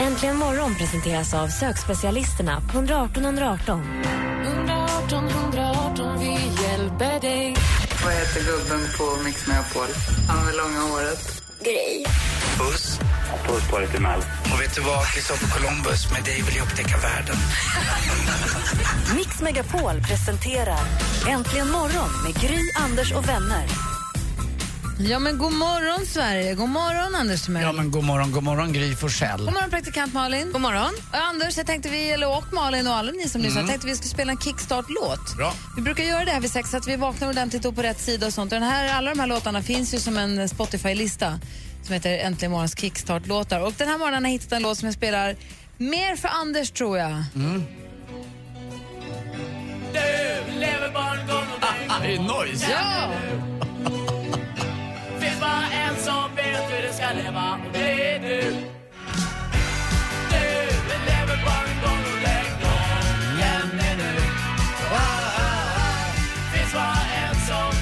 Äntligen 0.00 0.36
morgon 0.36 0.74
presenteras 0.74 1.34
av 1.34 1.48
sökspecialisterna 1.48 2.60
på 2.60 2.78
118 2.78 3.24
118. 3.24 3.82
Vad 8.04 8.14
heter 8.14 8.40
gubben 8.44 8.80
på 8.98 9.22
Mix 9.24 9.46
Megapol? 9.46 9.86
Han 10.28 10.44
med 10.44 10.54
långa 10.56 10.80
håret. 10.80 11.42
Puss. 12.58 13.00
Puss 13.46 13.70
på 13.70 13.78
dig 13.78 13.88
till 13.88 14.00
Mel. 14.00 14.18
Och 14.52 14.60
vet 14.60 14.74
du 14.74 14.80
vad? 14.80 15.06
Kristoffer 15.06 15.48
Columbus, 15.58 16.12
med 16.12 16.24
dig 16.24 16.42
vill 16.42 16.56
jag 16.56 16.66
upptäcka 16.66 16.96
världen. 16.96 17.36
Mix 19.16 19.42
Megapol 19.42 20.00
presenterar 20.08 20.84
Äntligen 21.28 21.70
morgon 21.70 22.10
med 22.24 22.34
Gry, 22.42 22.70
Anders 22.84 23.12
och 23.12 23.28
vänner. 23.28 23.95
Ja, 24.98 25.18
men 25.18 25.38
god 25.38 25.52
morgon, 25.52 26.06
Sverige. 26.06 26.54
God 26.54 26.68
morgon, 26.68 27.14
Anders 27.14 27.42
Timell. 27.42 27.62
Ja, 27.62 27.72
men 27.72 27.90
god 27.90 28.04
morgon, 28.04 28.32
god 28.32 28.42
morgon 28.42 28.72
Gry 28.72 28.94
Forssell. 28.94 29.38
God 29.38 29.52
morgon, 29.52 29.70
praktikant 29.70 30.14
Malin. 30.14 30.52
God 30.52 30.60
morgon. 30.60 30.92
Och 31.10 31.16
Anders, 31.16 31.56
jag 31.56 31.66
tänkte 31.66 31.88
vi, 31.88 32.10
eller 32.10 32.36
och 32.36 32.52
Malin 32.52 32.86
och 32.86 32.94
alla 32.94 33.12
ni 33.12 33.28
som 33.28 33.40
lyssnar, 33.40 33.60
jag 33.60 33.70
tänkte 33.70 33.86
vi 33.86 33.94
skulle 33.96 34.10
spela 34.10 34.32
en 34.32 34.38
kickstart-låt. 34.38 35.36
Bra. 35.36 35.52
Vi 35.76 35.82
brukar 35.82 36.04
göra 36.04 36.24
det 36.24 36.30
här 36.30 36.40
vid 36.40 36.50
sex 36.50 36.70
så 36.70 36.76
att 36.76 36.88
vi 36.88 36.96
vaknar 36.96 37.28
ordentligt 37.28 37.64
och 37.64 37.74
på 37.76 37.82
rätt 37.82 38.00
sida 38.00 38.26
och 38.26 38.32
sånt. 38.32 38.52
Och 38.52 38.60
den 38.60 38.68
här, 38.68 38.94
alla 38.94 39.10
de 39.10 39.20
här 39.20 39.26
låtarna 39.26 39.62
finns 39.62 39.94
ju 39.94 40.00
som 40.00 40.16
en 40.16 40.48
Spotify-lista 40.48 41.40
som 41.82 41.94
heter 41.94 42.18
Äntligen 42.18 42.52
morgons 42.52 42.78
kickstart-låtar. 42.78 43.60
Och 43.60 43.72
den 43.72 43.88
här 43.88 43.98
morgonen 43.98 44.24
har 44.24 44.30
jag 44.30 44.32
hittat 44.32 44.52
en 44.52 44.62
låt 44.62 44.78
som 44.78 44.86
jag 44.86 44.94
spelar 44.94 45.36
mer 45.76 46.16
för 46.16 46.28
Anders, 46.28 46.70
tror 46.70 46.98
jag. 46.98 47.10
Det 52.02 52.14
är 52.14 52.18
noise. 52.18 52.66
Ja! 52.70 53.10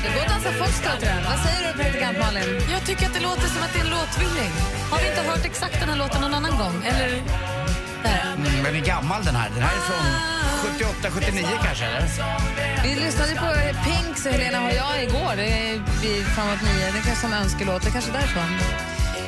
Det 0.02 0.10
går 0.14 0.20
att 0.20 0.28
dansa 0.28 0.52
foxtrot 0.52 1.00
den. 1.00 1.24
Vad 1.24 1.38
säger 1.38 1.72
du, 1.72 1.78
praktikant 1.82 2.18
Malin? 2.18 2.60
Jag 2.70 2.86
tycker 2.86 3.06
att 3.06 3.14
det 3.14 3.20
låter 3.20 3.48
som 3.48 3.62
att 3.62 3.72
det 3.72 3.78
är 3.78 3.84
en 3.84 3.90
låtvilling. 3.90 4.52
Har 4.90 4.98
vi 4.98 5.08
inte 5.08 5.22
hört 5.30 5.44
exakt 5.44 5.80
den 5.80 5.88
här 5.88 5.96
låten 5.96 6.20
någon 6.20 6.34
annan 6.34 6.58
gång? 6.58 6.84
Eller? 6.84 7.10
Där. 8.02 8.34
Mm, 8.36 8.62
men 8.62 8.76
är 8.76 8.86
gammal 8.86 9.24
den 9.24 9.34
här. 9.34 9.50
Den 9.50 9.62
här 9.62 9.76
är 9.76 9.80
från 9.80 10.33
78, 10.64 11.10
79 11.10 11.46
kanske, 11.64 11.84
eller? 11.84 12.08
Vi 12.84 12.94
lyssnade 12.94 13.32
på 13.34 13.48
Pinks 13.84 14.26
och 14.26 14.32
Helena 14.32 14.64
och 14.64 14.72
jag 14.72 15.02
igår 15.02 15.32
det 15.36 15.46
är 15.46 15.72
vid 16.02 16.26
framåt 16.26 16.62
nio. 16.62 16.86
Det 16.86 17.02
kanske 17.04 17.20
som 17.26 17.32
önskelåt, 17.32 17.82
det 17.82 17.88
är 17.88 17.92
kanske 17.92 18.12
därifrån. 18.12 18.50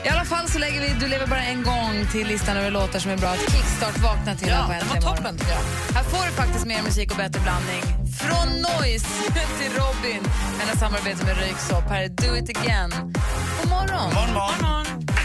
I 0.04 0.08
alla 0.08 0.24
fall 0.24 0.48
så 0.48 0.58
lägger 0.58 0.80
vi 0.80 0.88
Du 1.00 1.08
lever 1.08 1.26
bara 1.26 1.42
en 1.42 1.62
gång 1.62 2.06
till 2.12 2.26
listan 2.26 2.56
över 2.56 2.70
låtar 2.70 2.98
som 2.98 3.10
är 3.10 3.16
bra 3.16 3.28
att 3.28 3.52
kickstart 3.52 3.98
vakna 3.98 4.34
till. 4.34 4.48
Ja, 4.48 4.76
den 4.80 4.88
var 4.88 5.14
toppen, 5.14 5.38
tycker 5.38 5.52
jag. 5.52 5.94
Här 5.94 6.02
får 6.02 6.26
du 6.26 6.32
faktiskt 6.32 6.66
mer 6.66 6.82
musik 6.82 7.10
och 7.10 7.16
bättre 7.16 7.40
blandning. 7.40 7.82
Från 8.20 8.48
Noise 8.48 9.06
till 9.58 9.72
Robin. 9.80 10.22
Hennes 10.58 10.78
samarbete 10.80 11.24
med 11.24 11.36
Röyksopp. 11.38 11.84
Här 11.88 12.02
är 12.02 12.08
Do 12.08 12.36
it 12.36 12.58
again. 12.58 12.90
God 13.60 13.70
morgon. 13.70 14.14
Morgon, 14.14 14.34
morgon. 14.34 15.15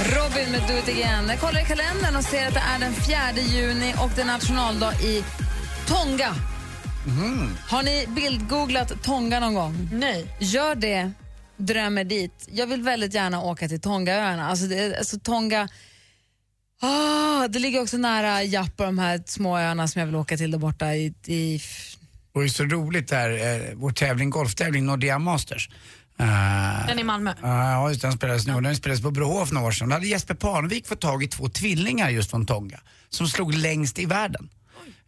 Robin 0.00 0.52
med 0.52 0.60
Do 0.68 0.78
it 0.78 0.88
again. 0.88 1.28
Jag 1.28 1.40
kollar 1.40 1.60
i 1.60 1.64
kalendern 1.64 2.16
och 2.16 2.24
ser 2.24 2.46
att 2.46 2.54
det 2.54 2.60
är 2.60 2.78
den 2.78 2.92
4 2.92 3.16
juni 3.42 3.94
och 3.98 4.10
det 4.14 4.20
är 4.20 4.26
nationaldag 4.26 4.92
i 5.02 5.24
Tonga. 5.88 6.34
Har 7.68 7.82
ni 7.82 8.06
bildgooglat 8.08 9.02
Tonga 9.02 9.40
någon 9.40 9.54
gång? 9.54 9.88
Nej. 9.92 10.26
Gör 10.38 10.74
det, 10.74 11.12
drömmer 11.56 12.04
dit. 12.04 12.48
Jag 12.52 12.66
vill 12.66 12.82
väldigt 12.82 13.14
gärna 13.14 13.42
åka 13.42 13.68
till 13.68 13.80
Tongaöarna. 13.80 14.48
Alltså, 14.48 14.66
det, 14.66 14.98
alltså 14.98 15.18
Tonga... 15.18 15.68
Ah, 16.82 17.48
det 17.48 17.58
ligger 17.58 17.82
också 17.82 17.96
nära 17.96 18.42
Japp 18.42 18.80
och 18.80 18.86
de 18.86 18.98
här 18.98 19.22
små 19.26 19.58
öarna 19.58 19.88
som 19.88 20.00
jag 20.00 20.06
vill 20.06 20.16
åka 20.16 20.36
till 20.36 20.50
där 20.50 20.58
borta 20.58 20.94
i... 20.94 21.14
i 21.26 21.60
Och 22.32 22.40
det 22.40 22.46
är 22.46 22.48
så 22.48 22.64
roligt 22.64 23.08
där, 23.08 23.30
eh, 23.30 23.74
vår 23.74 23.90
tävling, 23.90 24.30
golftävling 24.30 24.86
Nordea 24.86 25.18
Masters. 25.18 25.68
Eh, 26.20 26.86
Den 26.86 26.98
i 26.98 27.04
Malmö. 27.04 27.34
Ja, 27.42 27.88
just 27.88 28.02
den 28.02 28.12
spelades 28.12 28.46
nu. 28.46 28.60
Den 28.60 28.76
spelades 28.76 29.02
på 29.02 29.10
Brohof 29.10 29.52
några 29.52 29.66
år 29.66 29.72
sedan. 29.72 29.88
Då 29.88 29.94
hade 29.94 30.06
Jesper 30.06 30.34
Parnevik 30.34 30.86
fått 30.86 31.00
tag 31.00 31.22
i 31.22 31.28
två 31.28 31.48
tvillingar 31.48 32.10
just 32.10 32.30
från 32.30 32.46
Tonga 32.46 32.80
som 33.08 33.28
slog 33.28 33.54
längst 33.54 33.98
i 33.98 34.06
världen. 34.06 34.48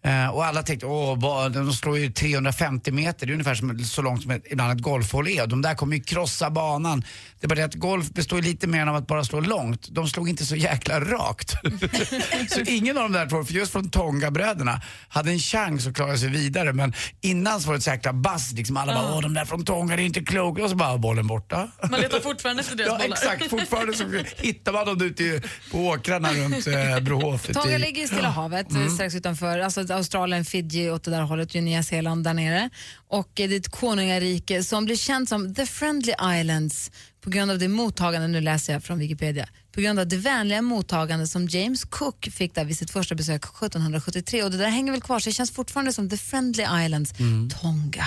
Eh, 0.04 0.28
och 0.28 0.44
alla 0.44 0.62
tänkte, 0.62 0.86
åh, 0.86 1.48
de 1.50 1.72
slår 1.72 1.98
ju 1.98 2.12
350 2.12 2.92
meter, 2.92 3.26
det 3.26 3.30
är 3.30 3.34
ungefär 3.34 3.54
som, 3.54 3.78
så 3.78 4.02
långt 4.02 4.22
som 4.22 4.30
ett, 4.30 4.42
ibland 4.50 4.72
ett 4.72 4.82
golfhål 4.84 5.28
är. 5.28 5.42
Och 5.42 5.48
de 5.48 5.62
där 5.62 5.74
kommer 5.74 5.96
ju 5.96 6.02
krossa 6.02 6.50
banan. 6.50 7.04
Det 7.40 7.46
är 7.46 7.48
bara 7.48 7.54
det 7.54 7.64
att 7.64 7.74
golf 7.74 8.10
består 8.10 8.38
ju 8.38 8.44
lite 8.44 8.66
mer 8.66 8.86
av 8.86 8.96
att 8.96 9.06
bara 9.06 9.24
slå 9.24 9.40
långt. 9.40 9.88
De 9.90 10.08
slog 10.08 10.28
inte 10.28 10.46
så 10.46 10.56
jäkla 10.56 11.00
rakt. 11.00 11.50
så 12.50 12.60
ingen 12.60 12.96
av 12.96 13.02
de 13.02 13.12
där 13.12 13.28
två, 13.28 13.44
för 13.44 13.54
just 13.54 13.72
från 13.72 13.90
Tonga-bröderna, 13.90 14.80
hade 15.08 15.30
en 15.30 15.38
chans 15.38 15.86
att 15.86 15.94
klara 15.94 16.16
sig 16.16 16.28
vidare. 16.28 16.72
Men 16.72 16.92
innan 17.20 17.60
så 17.60 17.66
var 17.66 17.74
det 17.74 17.78
ett 17.78 17.84
så 17.84 17.90
jäkla 17.90 18.12
bass, 18.12 18.52
liksom. 18.52 18.76
alla 18.76 18.94
bara, 18.94 19.14
åh 19.14 19.20
de 19.22 19.34
där 19.34 19.44
från 19.44 19.64
Tonga, 19.64 19.96
det 19.96 20.02
är 20.02 20.06
inte 20.06 20.20
klokt. 20.20 20.60
Och 20.60 20.70
så 20.70 20.76
bara 20.76 20.98
bollen 20.98 21.26
borta. 21.26 21.68
Man 21.90 22.00
letar 22.00 22.20
fortfarande 22.20 22.60
efter 22.62 22.76
deras 22.76 22.88
Ja 22.88 22.98
bollar. 22.98 23.16
exakt, 23.16 23.50
fortfarande 23.50 23.94
så 23.94 24.04
hittar 24.36 24.72
man 24.72 24.86
dem 24.86 25.02
ute 25.02 25.42
på 25.70 25.78
åkrarna 25.78 26.32
runt 26.32 26.66
eh, 26.66 27.00
Brohof. 27.00 27.46
Tonga 27.46 27.78
ligger 27.78 28.04
i 28.04 28.06
Stilla 28.06 28.28
havet, 28.28 28.66
strax 28.94 29.14
utanför 29.14 29.58
alltså 29.58 29.91
Australien, 29.92 30.44
Fiji 30.44 30.90
och 30.90 31.00
det 31.04 31.10
där 31.10 31.22
hållet, 31.22 31.54
Nya 31.54 31.82
Zeeland 31.82 32.24
där 32.24 32.34
nere. 32.34 32.70
Och 33.08 33.40
eh, 33.40 33.48
det 33.48 33.54
är 33.54 33.60
ett 33.60 33.68
konungarike 33.68 34.62
som 34.62 34.84
blir 34.84 34.96
känt 34.96 35.28
som 35.28 35.54
The 35.54 35.66
Friendly 35.66 36.14
Islands 36.40 36.90
på 37.20 37.30
grund 37.30 37.50
av 37.50 37.58
det 37.58 37.68
mottagande, 37.68 38.28
nu 38.28 38.40
läser 38.40 38.72
jag 38.72 38.84
från 38.84 38.98
Wikipedia, 38.98 39.48
på 39.74 39.80
grund 39.80 39.98
av 39.98 40.08
det 40.08 40.16
vänliga 40.16 40.62
mottagande 40.62 41.26
som 41.26 41.48
James 41.48 41.84
Cook 41.84 42.28
fick 42.32 42.54
där 42.54 42.64
vid 42.64 42.78
sitt 42.78 42.90
första 42.90 43.14
besök 43.14 43.44
1773. 43.44 44.42
Och 44.42 44.50
det 44.50 44.56
där 44.56 44.68
hänger 44.68 44.92
väl 44.92 45.00
kvar, 45.00 45.18
så 45.18 45.28
det 45.28 45.34
känns 45.34 45.50
fortfarande 45.50 45.92
som 45.92 46.10
The 46.10 46.16
Friendly 46.16 46.64
Islands, 46.84 47.12
Tonga. 47.60 48.06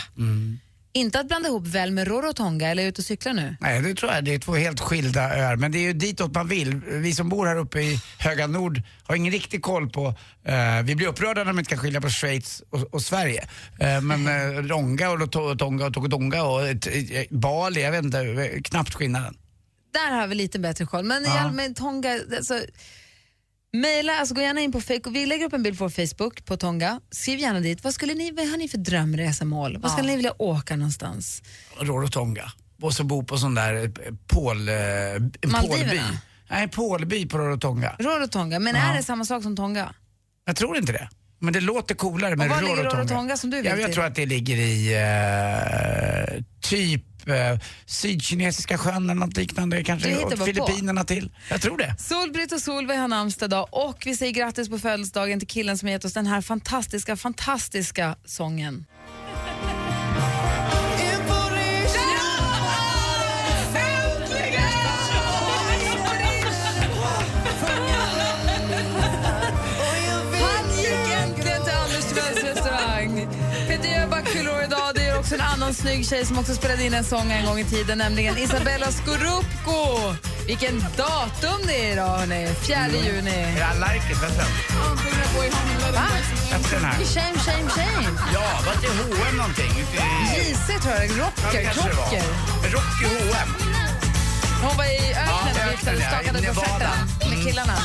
Inte 0.95 1.19
att 1.19 1.28
blanda 1.28 1.50
ihop 1.50 1.67
väl 1.67 1.91
med 1.91 2.07
Rorotonga, 2.07 2.69
eller 2.69 2.83
är 2.83 2.88
ute 2.88 3.01
och 3.01 3.06
cyklar 3.06 3.33
nu? 3.33 3.56
Nej, 3.59 3.81
det 3.81 3.94
tror 3.95 4.11
jag. 4.11 4.23
Det 4.25 4.33
är 4.33 4.39
två 4.39 4.56
helt 4.56 4.79
skilda 4.79 5.22
öar. 5.38 5.56
Men 5.56 5.72
det 5.72 5.78
är 5.78 5.81
ju 5.81 5.94
ditåt 5.94 6.33
man 6.35 6.47
vill. 6.47 6.75
Vi 6.75 7.13
som 7.13 7.29
bor 7.29 7.45
här 7.47 7.56
uppe 7.57 7.79
i 7.81 8.00
höga 8.19 8.47
nord 8.47 8.81
har 9.03 9.16
ingen 9.16 9.31
riktig 9.33 9.61
koll 9.61 9.89
på... 9.89 10.07
eh, 10.45 10.81
vi 10.83 10.95
blir 10.95 11.07
upprörda 11.07 11.44
när 11.44 11.53
man 11.53 11.59
inte 11.59 11.69
kan 11.69 11.78
skilja 11.79 12.01
på 12.01 12.09
Schweiz 12.09 12.63
och, 12.69 12.94
och 12.94 13.01
Sverige. 13.01 13.47
Eh, 13.79 14.01
men 14.01 14.28
uh, 14.28 14.63
Ronga 14.67 15.09
och 15.11 15.17
to- 15.19 15.57
Tonga 15.57 15.85
och 15.85 15.94
Tokodonga 15.94 16.44
och 16.44 16.61
Bali, 17.29 17.81
jag 17.81 17.91
vet 17.91 18.03
inte, 18.03 18.50
knappt 18.63 18.94
skillnaden. 18.95 19.35
Där 19.94 20.12
har 20.12 20.27
vi 20.27 20.35
lite 20.35 20.59
bättre 20.59 20.85
koll. 20.85 21.03
Men 21.06 21.23
Ja. 21.23 21.39
allmän 21.39 21.73
Tonga, 21.73 22.19
alltså, 22.38 22.59
mejla, 23.75 24.19
alltså 24.19 24.36
gå 24.36 24.41
gärna 24.41 24.62
in 24.62 24.72
på. 24.72 24.81
Vi 25.09 25.25
lägger 25.25 25.46
upp 25.46 25.53
en 25.53 25.63
bild 25.63 25.78
på 25.78 25.90
Facebook 25.90 26.46
på 26.46 26.58
Tonga. 26.58 27.02
Skriv 27.12 27.40
gärna 27.40 27.59
dit. 27.59 27.84
Vad, 27.84 27.94
skulle 27.94 28.13
ni, 28.13 28.31
vad 28.31 28.47
har 28.47 28.58
ni 28.58 28.68
för 28.68 28.78
drömresemål? 28.78 29.78
Vad 29.78 29.91
skulle 29.91 30.08
ni 30.08 30.16
vilja 30.16 30.34
åka 30.41 30.75
någonstans? 30.75 31.44
Rorotonga. 31.80 32.52
Och 32.81 32.94
så 32.94 33.03
bo 33.03 33.24
på 33.24 33.38
sån 33.38 33.56
där 33.56 33.84
eh, 33.84 33.90
pål... 34.28 34.69
eh, 34.69 34.75
Maldiverna? 34.75 35.62
pålby. 35.62 36.02
Nej, 36.50 36.63
en 36.63 36.69
pålby 36.69 37.25
på 37.28 37.38
Rorotonga. 37.38 37.96
Rorotonga, 38.00 38.59
men 38.59 38.75
är 38.75 38.97
det 38.97 39.03
samma 39.03 39.25
sak 39.25 39.44
som 39.44 39.56
Tonga? 39.56 39.94
Jag 40.46 40.56
tror 40.56 40.78
inte 40.78 40.92
det. 40.92 41.09
Men 41.39 41.54
det 41.54 41.62
låter 41.62 41.95
coolare 41.95 42.36
med 42.36 42.50
var 42.50 42.62
ligger 42.62 42.75
Rorotonga. 42.75 43.04
Rorotonga 43.04 43.38
som 43.38 43.50
du 43.50 43.57
vill 43.57 43.66
ja, 43.66 43.77
Jag 43.77 43.94
tror 43.94 44.06
att 44.06 44.16
det 44.16 44.25
ligger 44.25 44.56
i 44.56 44.94
eh, 44.94 46.44
typ 46.62 47.04
eh, 47.30 47.60
Sydkinesiska 47.86 48.77
sjön 48.77 49.04
eller 49.10 49.13
något 49.13 49.38
liknande. 49.38 49.83
Kanske 49.83 50.18
åt 50.18 50.30
bara 50.30 50.38
på. 50.38 50.45
Filippinerna 50.45 51.04
till. 51.04 51.31
Jag 51.50 51.62
tror 51.62 51.77
det. 51.77 51.95
Solbritt 52.00 52.51
och 52.51 52.62
Solveig 52.62 53.00
har 53.00 53.07
namnsdag 53.07 53.48
idag 53.48 53.68
och 53.72 54.04
vi 54.06 54.16
säger 54.16 54.33
grattis 54.33 54.69
på 54.69 54.80
födelsedagen 54.80 55.39
till 55.39 55.48
killen 55.48 55.77
som 55.77 55.88
har 55.88 55.92
gett 55.92 56.06
oss 56.06 56.13
den 56.13 56.27
här 56.27 56.42
fantastiska, 56.42 57.18
fantastiska 57.18 58.16
sången. 58.25 58.86
En 75.36 75.42
annan 75.42 75.74
snygg 75.74 76.06
tjej 76.06 76.26
som 76.26 76.40
också 76.40 76.56
spelade 76.56 76.84
in 76.84 76.94
en 76.94 77.04
sång 77.04 77.32
en 77.32 77.46
gång 77.46 77.60
i 77.60 77.64
tiden, 77.64 77.98
nämligen 77.98 78.38
Isabella 78.38 78.88
Scorupco. 78.92 80.14
Vilken 80.48 80.86
datum 80.98 81.60
det 81.68 81.88
är 81.88 81.92
idag, 81.94 82.18
hörni. 82.18 82.50
4 82.68 82.88
juni. 82.88 83.30
I 83.32 83.54
like 83.80 84.12
it, 84.12 84.24
vänta. 84.24 84.44
Ja, 84.70 86.06
här. 86.86 87.06
Shame, 87.06 87.40
shame, 87.40 87.70
shame. 87.70 88.08
Ja, 88.34 88.42
var 88.66 88.74
det 88.82 88.88
H&M 88.88 89.38
någonting? 89.38 89.72
JC 90.36 90.82
tror 90.84 90.94
jag, 90.96 91.06
Ja, 91.06 91.26
rocker, 91.26 91.66
var. 91.66 91.74
krocker. 91.74 92.24
Rocky 92.64 93.06
H&M. 93.06 93.50
Hon 94.62 94.78
var 94.78 94.86
i 94.86 95.14
öknen 95.14 95.26
Ja, 95.28 95.66
och 95.66 95.74
viftade 95.74 95.98
och 95.98 96.04
ja, 96.04 96.10
skakade 96.10 96.48
på 96.54 96.62
stjärten 96.62 96.90
med 97.20 97.28
Mm. 97.28 97.46
killarna. 97.46 97.78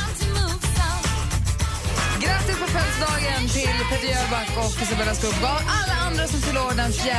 Grattis 2.31 2.59
på 2.59 2.67
födelsedagen 2.67 3.47
till 3.49 3.85
Peter 3.89 4.07
Jöback 4.07 4.49
och 4.57 4.81
Isabella 4.81 5.15
Scorupco 5.15 5.45
och 5.45 5.61
alla 5.79 5.93
andra 6.07 6.27
som 6.27 6.41
fyller 6.41 6.61
år 6.65 6.73
den 6.77 6.93
4 6.93 7.13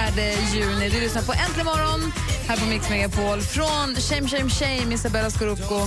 juni. 0.55 0.89
Du 0.89 1.01
lyssnar 1.01 1.23
på 1.23 1.33
Äntligen 1.33 1.67
morgon 1.67 2.13
här 2.49 2.57
på 2.57 2.67
Mix 2.67 2.91
Megapol 2.91 3.41
från 3.41 3.97
Shame, 3.97 4.29
shame, 4.29 4.51
shame, 4.51 4.95
Isabella 4.95 5.31
Scorupco. 5.31 5.81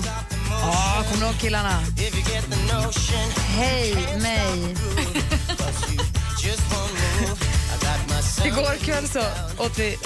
Ja, 0.50 1.04
kommer 1.10 1.20
du 1.20 1.26
ihåg 1.26 1.40
killarna? 1.40 1.82
Hej 3.58 3.96
mig. 4.22 4.76
Igår 8.46 8.86
kväll 8.86 9.08
så 9.08 9.20
åt 9.58 9.80
vi 9.80 9.98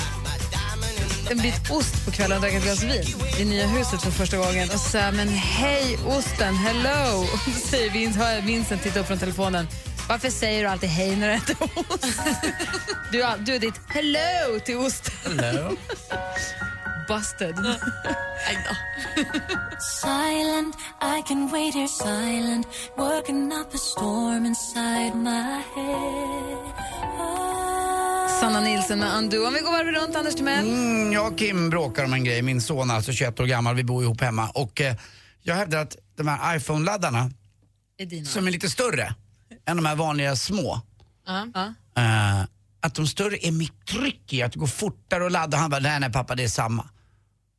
en 1.32 1.38
bit 1.38 1.72
ost 1.72 2.06
på 2.06 2.12
kvällen 2.12 2.38
och 2.38 2.42
drack 2.42 2.54
ett 2.54 2.64
glas 2.64 2.84
vin 2.84 3.04
i 3.40 3.46
nya 3.46 3.68
huset 3.68 4.02
för 4.02 4.12
första 4.12 4.38
gången. 4.38 4.70
Och 4.74 4.80
sa 4.80 5.12
men 5.12 5.28
hej 5.30 5.98
osten, 6.06 6.56
hello! 6.56 7.26
Säger 7.70 7.92
Vince, 7.92 8.20
hör 8.20 8.32
jag 8.32 8.42
Vincent 8.42 8.84
titta 8.84 9.00
upp 9.00 9.08
från 9.08 9.18
telefonen. 9.20 9.68
Varför 10.10 10.30
säger 10.30 10.64
du 10.64 10.70
alltid 10.70 10.90
hej 10.90 11.16
när 11.16 11.28
du 11.28 11.34
äter 11.34 11.58
ost? 11.64 12.06
Du 13.12 13.26
du 13.40 13.56
är 13.56 13.60
ditt 13.60 13.82
hello 13.88 14.60
till 14.66 14.78
osten. 14.78 15.40
Hello. 15.40 15.76
Busted. 17.08 17.56
Silent, 20.02 20.76
I 21.02 21.22
can 21.28 21.50
wait 21.52 21.74
here 21.74 21.88
silent, 21.88 22.68
working 22.98 23.52
up 23.54 23.74
a 23.74 23.78
storm 23.78 24.46
inside 24.46 25.16
my 25.16 25.64
head. 25.76 27.49
Sanna 28.40 28.60
Nilsson 28.60 29.00
med 29.00 29.18
Undo. 29.18 29.46
Om 29.48 29.54
vi 29.54 29.60
går 29.60 29.72
varvet 29.72 30.02
runt, 30.04 30.16
Anders 30.16 30.36
Timell. 30.36 30.68
Mm, 30.68 31.12
jag 31.14 31.32
och 31.34 31.38
Kim 31.40 31.70
bråkar 31.70 32.06
om 32.06 32.14
en 32.14 32.24
grej. 32.24 32.42
Min 32.42 32.62
son 32.62 32.92
alltså 32.92 33.12
21 33.14 33.40
år 33.40 33.46
gammal, 33.46 33.76
vi 33.76 33.84
bor 33.84 34.04
ihop 34.04 34.22
hemma. 34.22 34.50
Och 34.50 34.82
eh, 34.82 34.96
jag 35.42 35.56
hävdar 35.56 35.82
att 35.82 35.96
de 36.16 36.28
här 36.28 36.56
iPhone-laddarna, 36.58 37.32
Är 37.98 38.26
som 38.26 38.48
är 38.48 38.52
lite 38.52 38.70
större 38.70 39.16
än 39.66 39.78
de 39.78 39.86
här 39.86 39.96
vanliga 39.96 40.36
små, 40.36 40.82
Ja. 41.26 41.48
eh, 41.98 42.42
att 42.82 42.96
de 42.96 43.08
större 43.08 43.48
är 43.48 43.52
mitt 43.52 43.86
tryck 43.86 44.34
i 44.34 44.42
att 44.42 44.52
det 44.52 44.60
går 44.60 44.68
fortare 44.68 45.26
att 45.26 45.32
ladda. 45.32 45.58
Han 45.58 45.70
bara, 45.70 45.80
nej 45.80 46.00
nej 46.00 46.12
pappa 46.12 46.36
det 46.36 46.44
är 46.44 46.48
samma. 46.48 46.90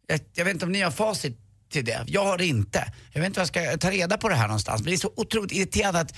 Jag, 0.07 0.21
jag 0.35 0.45
vet 0.45 0.55
inte 0.55 0.67
om 0.67 0.73
ni 0.73 0.81
har 0.81 0.91
facit 0.91 1.39
till 1.71 1.85
det. 1.85 2.05
Jag 2.07 2.25
har 2.25 2.39
det 2.39 2.47
inte. 2.47 2.93
Jag 3.13 3.21
vet 3.21 3.27
inte 3.27 3.41
vad 3.41 3.49
jag 3.57 3.73
ska 3.73 3.79
ta 3.89 3.91
reda 3.91 4.19
på 4.19 4.29
det 4.29 4.35
här 4.35 4.47
någonstans. 4.47 4.81
Men 4.81 4.91
det 4.91 4.95
är 4.95 4.99
så 4.99 5.13
otroligt 5.17 5.53
irriterande 5.53 6.01
att 6.01 6.15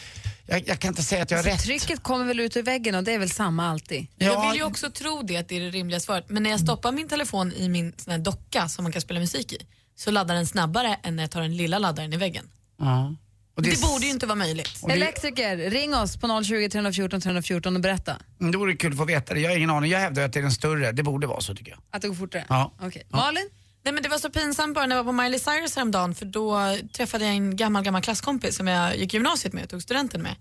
jag, 0.46 0.68
jag 0.68 0.78
kan 0.78 0.88
inte 0.88 1.02
säga 1.02 1.22
att 1.22 1.30
jag 1.30 1.38
har 1.38 1.50
Alltså, 1.50 1.70
rätt. 1.70 1.80
trycket 1.80 2.02
kommer 2.02 2.24
väl 2.24 2.40
ut 2.40 2.56
ur 2.56 2.62
väggen 2.62 2.94
och 2.94 3.04
det 3.04 3.12
är 3.12 3.18
väl 3.18 3.30
samma 3.30 3.68
alltid. 3.70 4.06
Jag 4.16 4.50
vill 4.50 4.58
ju 4.60 4.64
också 4.64 4.90
tro 4.90 5.22
det, 5.22 5.36
att 5.36 5.48
det 5.48 5.56
är 5.56 5.60
det 5.60 5.70
rimliga 5.70 6.00
svaret. 6.00 6.24
Men 6.28 6.42
när 6.42 6.50
jag 6.50 6.60
stoppar 6.60 6.92
min 6.92 7.08
telefon 7.08 7.52
i 7.52 7.68
min 7.68 7.92
sån 7.96 8.10
här 8.10 8.18
docka 8.18 8.68
som 8.68 8.82
man 8.82 8.92
kan 8.92 9.02
spela 9.02 9.20
musik 9.20 9.52
i 9.52 9.58
så 9.96 10.10
laddar 10.10 10.34
den 10.34 10.46
snabbare 10.46 10.98
än 11.02 11.16
när 11.16 11.22
jag 11.22 11.30
tar 11.30 11.40
den 11.40 11.56
lilla 11.56 11.78
laddaren 11.78 12.12
i 12.12 12.16
väggen. 12.16 12.50
Ja. 12.78 13.14
Och 13.56 13.62
Det, 13.62 13.70
det, 13.70 13.80
borde 13.82 14.04
ju 14.06 14.10
inte 14.12 14.26
vara 14.26 14.36
möjligt. 14.36 14.80
det, 14.86 14.92
Elektriker, 14.92 15.56
ring 15.56 15.94
oss 15.94 16.16
på 16.16 16.42
020 16.44 16.68
314 16.68 17.20
314 17.20 17.76
och 17.76 17.82
berätta 17.82 18.16
Mm, 18.40 18.52
det 18.52 18.58
vore 18.58 18.72
kul 18.76 18.92
att 18.92 18.98
få 18.98 19.04
veta 19.04 19.34
det. 19.34 19.40
Jag 19.40 19.50
har 19.50 19.56
ingen 19.56 19.70
aning. 19.70 19.90
Jag 19.90 19.98
hävdar 19.98 20.22
att 20.22 20.32
det 20.32 20.38
är 20.40 20.42
den 20.42 20.52
större. 20.52 20.92
Det 20.92 21.02
borde 21.02 21.26
vara 21.26 21.40
så 21.40 21.54
tycker 21.54 21.70
jag. 21.70 21.80
att 21.90 22.02
det 22.02 22.08
går 22.08 22.14
fortare. 22.14 22.44
Ja. 22.48 22.72
Okej. 22.80 23.02
Malin? 23.08 23.48
Nej, 23.84 23.94
men 23.94 24.02
det 24.02 24.08
var 24.08 24.18
så 24.18 24.30
pinsamt 24.30 24.74
bara 24.74 24.86
när 24.86 24.96
jag 24.96 25.04
var 25.04 25.12
på 25.12 25.22
Miley 25.22 25.38
Cyrus 25.38 25.76
häromdagen 25.76 26.14
för 26.14 26.26
då 26.26 26.76
träffade 26.92 27.24
jag 27.24 27.34
en 27.34 27.56
gammal, 27.56 27.82
gammal 27.82 28.02
klasskompis 28.02 28.56
som 28.56 28.66
jag 28.66 28.96
gick 28.96 29.14
gymnasiet 29.14 29.54
med 29.54 29.64
och 29.64 29.70
tog 29.70 29.82
studenten 29.82 30.22
med. 30.22 30.36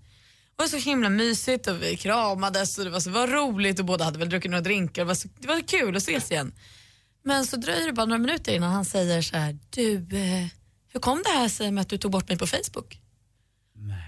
Det 0.56 0.62
var 0.62 0.66
så 0.66 0.76
himla 0.76 1.08
mysigt 1.08 1.66
och 1.66 1.82
vi 1.82 1.96
kramades 1.96 2.78
och 2.78 2.84
det 2.84 2.90
var 2.90 3.00
så 3.00 3.10
var 3.10 3.26
roligt 3.28 3.78
och 3.78 3.84
båda 3.84 4.04
hade 4.04 4.18
väl 4.18 4.28
druckit 4.28 4.50
några 4.50 4.62
drinkar. 4.62 5.02
Det 5.02 5.06
var, 5.06 5.14
så, 5.14 5.28
det 5.38 5.48
var 5.48 5.60
kul 5.60 5.96
att 5.96 6.02
ses 6.02 6.30
igen. 6.30 6.52
Men 7.24 7.46
så 7.46 7.56
dröjer 7.56 7.86
det 7.86 7.92
bara 7.92 8.06
några 8.06 8.18
minuter 8.18 8.54
innan 8.54 8.72
han 8.72 8.84
säger 8.84 9.22
så 9.22 9.36
här, 9.36 9.58
du, 9.70 9.94
eh, 9.96 10.46
hur 10.88 11.00
kom 11.00 11.22
det 11.22 11.30
här 11.30 11.48
sig 11.48 11.70
med 11.70 11.82
att 11.82 11.88
du 11.88 11.98
tog 11.98 12.10
bort 12.10 12.28
mig 12.28 12.38
på 12.38 12.46
Facebook? 12.46 13.00
Nej. 13.74 13.98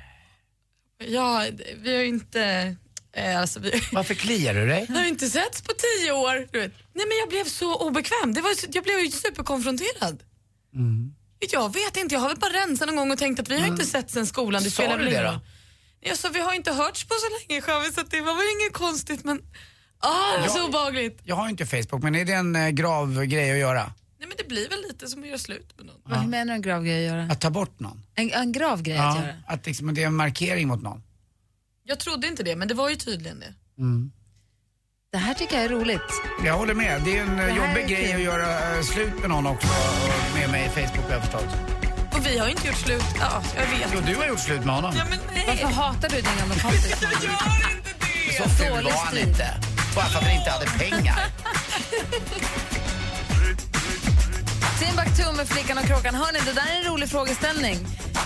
Ja, 0.99 1.47
vi 1.77 1.95
har 1.95 2.03
ju 2.03 2.09
inte, 2.09 2.77
eh, 3.15 3.41
alltså 3.41 3.61
vi, 3.61 3.83
Varför 3.93 4.15
kliar 4.15 4.55
du 4.55 4.67
dig? 4.67 4.87
jag 4.89 4.95
har 4.97 5.05
inte 5.05 5.31
setts 5.31 5.63
på 5.63 5.73
tio 5.73 6.13
år. 6.13 6.49
Du 6.53 6.61
vet. 6.61 6.73
Nej 6.93 7.07
men 7.09 7.19
jag 7.19 7.29
blev 7.29 7.45
så 7.45 7.77
obekväm. 7.77 8.35
Det 8.35 8.41
var, 8.41 8.55
jag 8.73 8.85
blev 8.85 9.01
ju 9.01 9.11
superkonfronterad. 9.11 10.23
Jag 11.53 11.73
vet 11.75 11.97
inte, 11.97 12.15
jag 12.15 12.21
har 12.21 12.29
väl 12.29 12.39
bara 12.39 12.53
rensat 12.53 12.87
någon 12.89 12.97
gång 12.97 13.11
och 13.11 13.19
tänkt 13.19 13.41
att 13.41 13.49
vi 13.49 13.61
har 13.61 13.67
inte 13.67 13.87
sett 13.87 14.11
sen 14.11 14.27
skolan. 14.27 14.63
Det 14.63 14.71
Sa 14.71 14.83
spelar 14.83 14.99
du 14.99 15.05
väl 15.05 15.13
det 15.13 15.21
ingen 15.21 15.35
då? 15.35 15.41
Jag 16.01 16.19
sa, 16.19 16.29
vi 16.29 16.41
har 16.41 16.55
inte 16.55 16.73
hörts 16.73 17.05
på 17.05 17.15
så 17.15 17.27
länge 17.39 17.63
Javi, 17.67 17.93
så 17.93 18.01
att 18.01 18.11
det 18.11 18.21
var 18.21 18.35
väl 18.35 18.61
inget 18.61 18.73
konstigt 18.73 19.25
men 19.25 19.43
ah, 19.99 20.37
det 20.37 20.41
var 20.41 20.49
så 20.49 20.69
obehagligt. 20.69 21.21
Jag 21.25 21.37
har 21.37 21.49
inte 21.49 21.67
Facebook, 21.67 22.03
men 22.03 22.15
är 22.15 22.25
det 22.25 22.33
en 22.33 22.57
eh, 22.57 22.69
grav 22.69 23.25
grej 23.25 23.53
att 23.53 23.59
göra? 23.59 23.93
Nej 24.19 24.29
men 24.29 24.37
det 24.39 24.49
blir 24.49 24.69
väl 24.69 24.83
lite 24.89 25.09
som 25.09 25.23
att 25.23 25.29
göra 25.29 25.39
slut 25.39 25.75
med 25.77 25.87
någon. 25.87 25.97
Vad 26.05 26.19
Hur 26.19 26.29
menar 26.29 26.45
du 26.47 26.53
en 26.53 26.63
grav 26.63 26.85
grej 26.85 27.07
att 27.07 27.13
göra? 27.13 27.33
Att 27.33 27.41
ta 27.41 27.51
bort 27.51 27.81
någon? 27.81 28.03
En, 28.15 28.33
en 28.33 28.53
grav 28.53 28.83
grej 28.83 28.99
att 28.99 29.17
göra? 29.17 29.35
att 29.47 29.67
liksom, 29.67 29.95
det 29.95 30.03
är 30.03 30.07
en 30.07 30.15
markering 30.15 30.69
mot 30.69 30.83
någon. 30.83 31.03
Jag 31.87 31.99
trodde 32.01 32.27
inte 32.27 32.43
det 32.43 32.57
men 32.57 32.69
det 32.69 32.75
var 32.75 32.89
ju 32.89 32.97
tydligen 32.97 33.41
det. 33.41 33.55
Det 35.13 35.19
här 35.19 35.35
tycker 35.35 35.55
jag 35.57 35.65
är 35.65 35.69
roligt. 35.69 36.01
Jag 36.45 36.55
håller 36.59 36.75
med. 36.75 37.03
Det 37.05 37.19
är 37.19 37.23
en 37.23 37.37
Det 37.37 37.49
jobbig 37.49 37.83
är 37.83 37.89
grej 37.89 38.07
kul. 38.07 38.15
att 38.17 38.23
göra 38.23 38.77
eh, 38.77 38.83
slut 38.83 39.21
med 39.21 39.31
någon 39.31 39.47
också. 39.47 39.69
och 39.69 40.39
Med 40.39 40.51
mig 40.51 40.65
i 40.67 40.69
Facebook 40.69 41.05
har 41.07 41.13
jag 41.13 41.23
förstått. 41.23 41.47
Och 42.13 42.27
vi 42.27 42.39
har 42.39 42.49
inte 42.49 42.67
gjort 42.67 42.77
slut. 42.77 43.05
Ja, 43.21 43.43
jag 43.57 43.67
vet. 43.67 43.91
Jo, 43.95 44.01
du 44.07 44.15
har 44.17 44.27
gjort 44.27 44.41
slut 44.41 44.65
med 44.65 44.75
honom. 44.75 44.93
Ja, 44.97 45.05
men 45.11 45.19
nej. 45.35 45.45
Varför 45.47 45.67
hatar 45.77 46.09
du 46.09 46.17
din 46.17 46.37
gamla 46.39 46.55
kompis? 46.55 46.91
Jag 47.03 47.13
gör 47.13 47.19
inte 47.21 47.27
det! 48.29 48.37
Så 48.43 48.49
ful 48.49 48.85
var 48.85 49.05
han 49.05 49.19
inte. 49.19 49.61
Bara 49.95 50.05
för 50.05 50.19
att 50.19 50.25
han 50.25 50.33
inte 50.39 50.51
hade 50.51 50.67
pengar. 50.67 51.19
Timbuktu 54.81 55.33
med 55.37 55.49
Flickan 55.49 55.79
och 55.79 55.85
Kråkan. 55.85 56.15
Hörni, 56.15 56.39
det 56.47 56.53
där 56.53 56.67
är 56.77 56.85
en 56.87 56.93
rolig 56.93 57.09
frågeställning. 57.09 57.79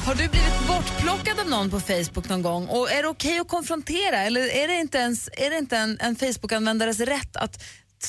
Har 0.08 0.14
du 0.14 0.28
blivit 0.28 0.68
bortplockad 0.68 1.40
av 1.40 1.48
någon 1.48 1.70
på 1.70 1.80
Facebook 1.80 2.28
någon 2.28 2.42
gång? 2.42 2.66
Och 2.66 2.90
är 2.90 3.02
det 3.02 3.08
okej 3.08 3.38
att 3.38 3.48
konfrontera? 3.48 4.16
Eller 4.18 4.40
är 4.40 4.68
det 4.68 4.74
inte, 4.74 4.98
ens, 4.98 5.28
är 5.32 5.50
det 5.50 5.58
inte 5.58 5.76
en, 5.76 5.98
en 6.00 6.16
Facebook-användares 6.16 7.00
rätt 7.00 7.36
att 7.36 7.64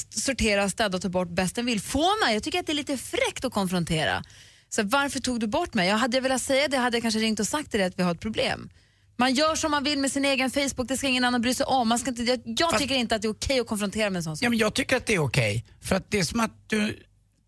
sortera, 0.10 0.70
städa 0.70 0.96
och 0.98 1.02
ta 1.02 1.10
bort 1.10 1.30
bäst 1.30 1.56
den 1.56 1.66
vill? 1.66 1.82
Får 1.82 2.26
man? 2.26 2.34
Jag 2.34 2.44
tycker 2.44 2.60
att 2.60 2.66
det 2.66 2.72
är 2.72 2.76
lite 2.76 2.98
fräckt 2.98 3.46
att 3.46 3.54
konfrontera. 3.54 4.24
Så 4.70 4.84
varför 4.84 5.20
tog 5.20 5.40
du 5.40 5.48
bort 5.48 5.74
mig? 5.74 5.88
Jag 5.88 5.98
hade 5.98 6.18
jag 6.18 6.22
velat 6.22 6.42
säga 6.42 6.68
det 6.68 6.78
hade 6.78 6.98
jag 6.98 7.02
kanske 7.02 7.20
ringt 7.20 7.40
och 7.40 7.48
sagt 7.48 7.72
till 7.72 7.80
dig 7.80 7.88
att 7.88 8.00
vi 8.00 8.04
har 8.04 8.12
ett 8.12 8.20
problem. 8.20 8.70
Man 9.18 9.34
gör 9.34 9.56
som 9.56 9.72
man 9.72 9.84
vill 9.84 10.00
med 10.00 10.12
sin 10.12 10.26
egen 10.26 10.52
Facebook, 10.52 10.88
det 10.88 10.98
ska 10.98 11.08
ingen 11.08 11.24
annan 11.26 11.42
bry 11.42 11.54
sig 11.54 11.66
om. 11.66 11.88
Man 11.90 12.00
ska 12.00 12.10
inte, 12.10 12.24
jag 12.24 12.42
jag 12.46 12.72
Fast- 12.72 12.82
tycker 12.82 12.96
inte 12.96 13.16
att 13.16 13.22
det 13.22 13.28
är 13.28 13.32
okej 13.32 13.60
att 13.60 13.68
konfrontera 13.68 14.10
med 14.10 14.18
en 14.18 14.24
sån 14.24 14.38
sak. 14.38 14.46
Ja, 14.46 14.50
men 14.50 14.60
jag 14.60 14.74
tycker 14.74 14.98
att 14.98 15.06
det 15.06 15.16
är 15.16 15.20
okej. 15.20 15.66
För 15.82 15.96
att 15.96 16.12
det 16.12 16.20
är 16.20 16.24
som 16.24 16.40
att 16.40 16.52
du... 16.68 17.04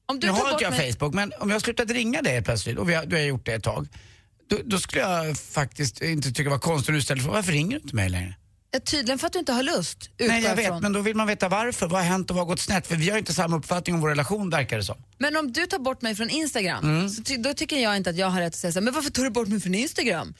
Om 0.05 0.19
du 0.19 0.27
Nu 0.27 0.33
har 0.33 0.51
inte 0.51 0.63
jag 0.63 0.71
mig- 0.71 0.93
Facebook, 0.93 1.13
men 1.13 1.33
om 1.39 1.49
jag 1.49 1.55
har 1.55 1.59
slutat 1.59 1.89
ringa 1.91 2.21
dig 2.21 2.43
plötsligt 2.43 2.77
och 2.77 2.89
vi 2.89 2.93
har, 2.93 3.05
du 3.05 3.15
har 3.15 3.23
gjort 3.23 3.45
det 3.45 3.53
ett 3.53 3.63
tag. 3.63 3.87
Då, 4.51 4.57
då 4.65 4.79
skulle 4.79 5.01
jag 5.01 5.37
faktiskt 5.37 6.01
inte 6.01 6.27
tycka 6.29 6.43
det 6.43 6.49
var 6.49 6.59
konstigt 6.59 6.89
om 6.89 6.95
du 6.95 7.01
ställer 7.01 7.21
frågan, 7.21 7.35
varför 7.35 7.51
ringer 7.51 7.77
du 7.77 7.83
inte 7.83 7.95
mig 7.95 8.09
längre? 8.09 8.35
Ja, 8.73 8.79
tydligen 8.79 9.19
för 9.19 9.27
att 9.27 9.33
du 9.33 9.39
inte 9.39 9.51
har 9.53 9.63
lust. 9.63 10.09
Nej 10.19 10.43
jag 10.43 10.55
vet, 10.55 10.81
men 10.81 10.93
då 10.93 10.99
vill 11.01 11.15
man 11.15 11.27
veta 11.27 11.49
varför. 11.49 11.87
Vad 11.87 12.01
har 12.01 12.07
hänt 12.07 12.29
och 12.29 12.35
vad 12.35 12.45
har 12.45 12.49
gått 12.51 12.59
snett? 12.59 12.87
För 12.87 12.95
vi 12.95 13.09
har 13.09 13.17
inte 13.17 13.33
samma 13.33 13.57
uppfattning 13.57 13.95
om 13.95 14.01
vår 14.01 14.09
relation 14.09 14.49
verkar 14.49 14.77
det 14.77 14.83
som. 14.83 14.95
Men 15.17 15.35
om 15.37 15.51
du 15.53 15.65
tar 15.65 15.79
bort 15.79 16.01
mig 16.01 16.15
från 16.15 16.29
Instagram, 16.29 16.83
Mm. 16.83 17.09
så 17.09 17.23
ty- 17.23 17.37
då 17.37 17.53
tycker 17.53 17.75
jag 17.77 17.97
inte 17.97 18.09
att 18.09 18.17
jag 18.17 18.27
har 18.29 18.39
rätt 18.41 18.47
att 18.47 18.55
säga 18.55 18.71
så 18.73 18.79
här, 18.79 18.83
men 18.85 18.93
varför 18.93 19.09
tar 19.09 19.23
du 19.23 19.29
bort 19.29 19.47
mig 19.47 19.59
från 19.59 19.75
Instagram? 19.75 20.33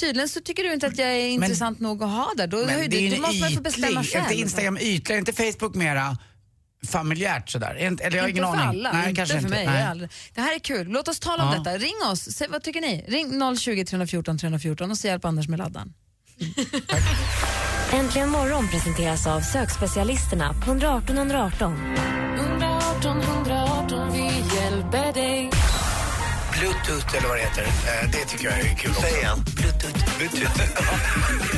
Tydligen 0.00 0.28
så 0.28 0.40
tycker 0.40 0.64
du 0.64 0.72
inte 0.72 0.86
att 0.86 0.98
jag 0.98 1.08
är 1.08 1.26
intressant 1.28 1.80
nog 1.80 2.02
att 2.02 2.10
ha 2.10 2.32
där. 2.36 2.46
Då, 2.46 2.58
ju 2.60 2.66
det 2.66 2.86
du, 2.88 2.96
är 3.06 3.10
då 3.10 3.16
en 3.16 3.22
måste 3.22 3.40
man 3.40 3.52
få 3.52 3.60
bestämma 3.60 4.04
själv. 4.04 4.22
inte 4.24 4.34
Instagram 4.34 4.78
ytlig, 4.78 5.14
är 5.14 5.18
inte 5.18 5.32
Facebook 5.32 5.74
mera 5.74 6.18
familjärt 6.86 7.48
sådär? 7.50 7.74
Eller 7.74 8.16
jag 8.16 8.22
har 8.22 8.28
inte 8.28 8.40
ingen 8.40 8.52
för 8.52 8.60
aning. 8.62 8.80
alla, 8.86 8.92
Nej, 8.92 9.08
inte 9.08 9.16
kanske 9.20 9.34
för 9.34 9.38
inte. 9.40 9.48
mig. 9.50 9.66
Nej. 9.96 10.08
Det 10.34 10.40
här 10.40 10.54
är 10.54 10.58
kul. 10.58 10.86
Låt 10.88 11.08
oss 11.08 11.20
tala 11.20 11.42
om 11.44 11.52
Ja. 11.52 11.58
detta. 11.58 11.78
Ring 11.78 11.94
oss. 12.12 12.20
Se, 12.20 12.46
vad 12.48 12.62
tycker 12.62 12.80
ni? 12.80 13.04
Ring 13.08 13.56
020 13.56 13.84
314 13.84 14.38
314 14.38 14.90
och 14.90 14.98
så 14.98 15.06
hjälp 15.06 15.24
Anders 15.24 15.48
med 15.48 15.58
laddan. 15.58 15.94
Äntligen 17.92 18.30
morgon 18.30 18.68
presenteras 18.68 19.26
av 19.26 19.40
sökspecialisterna 19.40 20.52
på 20.64 20.70
118 20.70 21.16
118. 21.18 21.96
118 22.38 23.20
118, 23.20 23.57
Bluetooth 26.88 27.16
eller 27.16 27.28
vad 27.28 27.36
det 27.36 27.42
heter, 27.42 27.62
eh, 27.62 28.10
det 28.12 28.24
tycker 28.24 28.44
jag 28.50 28.58
är 28.60 28.74
kul 28.74 28.90
också. 28.90 29.02
Säg 29.02 29.12
igen. 29.12 29.44
Bluetooth. 29.56 30.16
Bluetooth. 30.18 30.60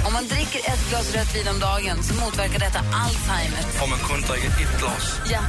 Om 0.06 0.12
man 0.12 0.28
dricker 0.28 0.58
ett 0.58 0.88
glas 0.88 1.14
rött 1.14 1.34
vin 1.34 1.49
om 1.49 1.58
dagen 1.60 2.02
så 2.02 2.14
motverkar 2.14 2.58
detta 2.58 2.78
Alzheimer. 2.78 3.64
Om 3.82 3.90
man 3.90 3.99
kunde 3.99 4.26
dricka 4.26 4.46
ett 4.46 4.78
glas. 4.80 5.20
Ja. 5.32 5.40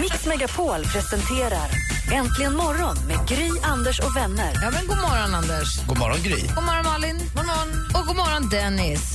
Mix 0.00 0.26
Megapol 0.26 0.84
presenterar 0.84 1.68
Äntligen 2.12 2.56
morgon 2.56 2.96
med 3.06 3.28
Gry, 3.28 3.50
Anders 3.62 4.00
och 4.00 4.16
vänner. 4.16 4.52
ja, 4.62 4.70
men 4.70 4.86
god 4.86 4.96
morgon 4.96 5.34
Anders. 5.34 5.86
God 5.86 5.98
morgon 5.98 6.22
Gry. 6.22 6.40
God 6.54 6.64
morgon 6.64 6.84
Malin. 6.84 7.18
God 7.18 7.46
morgon. 7.46 7.68
Och 7.94 8.06
god 8.06 8.16
morgon 8.16 8.48
Dennis. 8.48 9.14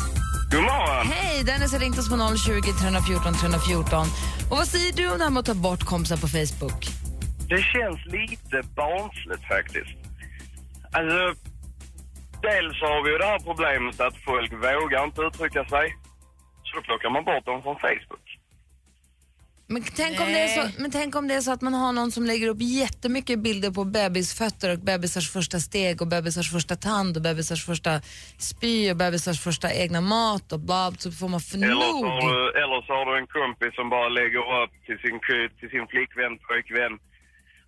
God 0.52 0.62
morgon. 0.64 1.08
Hej, 1.08 1.44
Dennis 1.44 1.72
har 1.72 1.80
ringt 1.80 2.00
oss 2.00 2.10
på 2.10 2.38
020 2.38 2.74
314 2.82 3.34
314. 3.34 4.08
Och 4.50 4.58
vad 4.58 4.68
säger 4.68 4.94
du 4.94 5.12
om 5.12 5.18
det 5.18 5.24
här 5.24 5.32
med 5.32 5.40
att 5.40 5.46
ta 5.46 5.54
bort 5.54 5.84
kompisar 5.84 6.18
på 6.18 6.28
Facebook? 6.28 7.07
Det 7.50 7.62
känns 7.62 8.06
lite 8.06 8.58
barnsligt 8.76 9.48
faktiskt. 9.48 9.98
Alltså, 10.92 11.22
dels 12.42 12.82
har 12.82 13.04
vi 13.04 13.12
ju 13.12 13.18
det 13.18 13.26
här 13.26 13.40
problemet 13.40 14.00
att 14.00 14.18
folk 14.18 14.54
vågar 14.54 15.04
inte 15.04 15.22
uttrycka 15.22 15.66
sig. 15.66 15.96
Så 16.64 16.76
då 16.76 16.82
plockar 16.82 17.10
man 17.10 17.24
bort 17.24 17.46
dem 17.46 17.62
från 17.64 17.76
Facebook. 17.76 18.28
Men 19.70 19.84
tänk, 19.96 20.20
om 20.20 20.28
det 20.28 20.40
är 20.40 20.48
så, 20.48 20.82
men 20.82 20.92
tänk 20.92 21.16
om 21.16 21.28
det 21.28 21.34
är 21.34 21.42
så 21.42 21.52
att 21.52 21.62
man 21.62 21.74
har 21.74 21.92
någon 21.94 22.12
som 22.12 22.26
lägger 22.26 22.48
upp 22.48 22.62
jättemycket 22.62 23.40
bilder 23.40 23.72
på 23.72 23.84
bebisfötter 23.84 24.74
och 24.74 24.80
bebisars 24.80 25.30
första 25.32 25.60
steg 25.60 26.02
och 26.02 26.08
bebisars 26.08 26.52
första 26.52 26.76
tand 26.76 27.18
och 27.18 27.24
bebisars 27.24 27.66
första 27.66 28.02
spy 28.38 28.92
och 28.92 28.98
bebisars 28.98 29.40
första 29.44 29.74
egna 29.74 30.02
mat 30.02 30.52
och 30.52 30.60
bla, 30.60 30.92
så 30.98 31.12
får 31.12 31.28
man 31.28 31.40
för 31.40 31.58
Eller 31.58 31.68
så, 31.68 31.92
nog. 31.92 32.06
har 32.06 32.22
du, 32.34 32.62
eller 32.64 32.82
så 32.88 32.94
har 32.94 33.06
du 33.06 33.18
en 33.18 33.28
kompis 33.28 33.76
som 33.76 33.90
bara 33.90 34.10
lägger 34.10 34.64
upp 34.64 34.74
till 34.86 34.98
sin, 35.04 35.20
till 35.60 35.70
sin 35.70 35.88
flickvän, 35.88 36.34
pojkvän. 36.48 36.94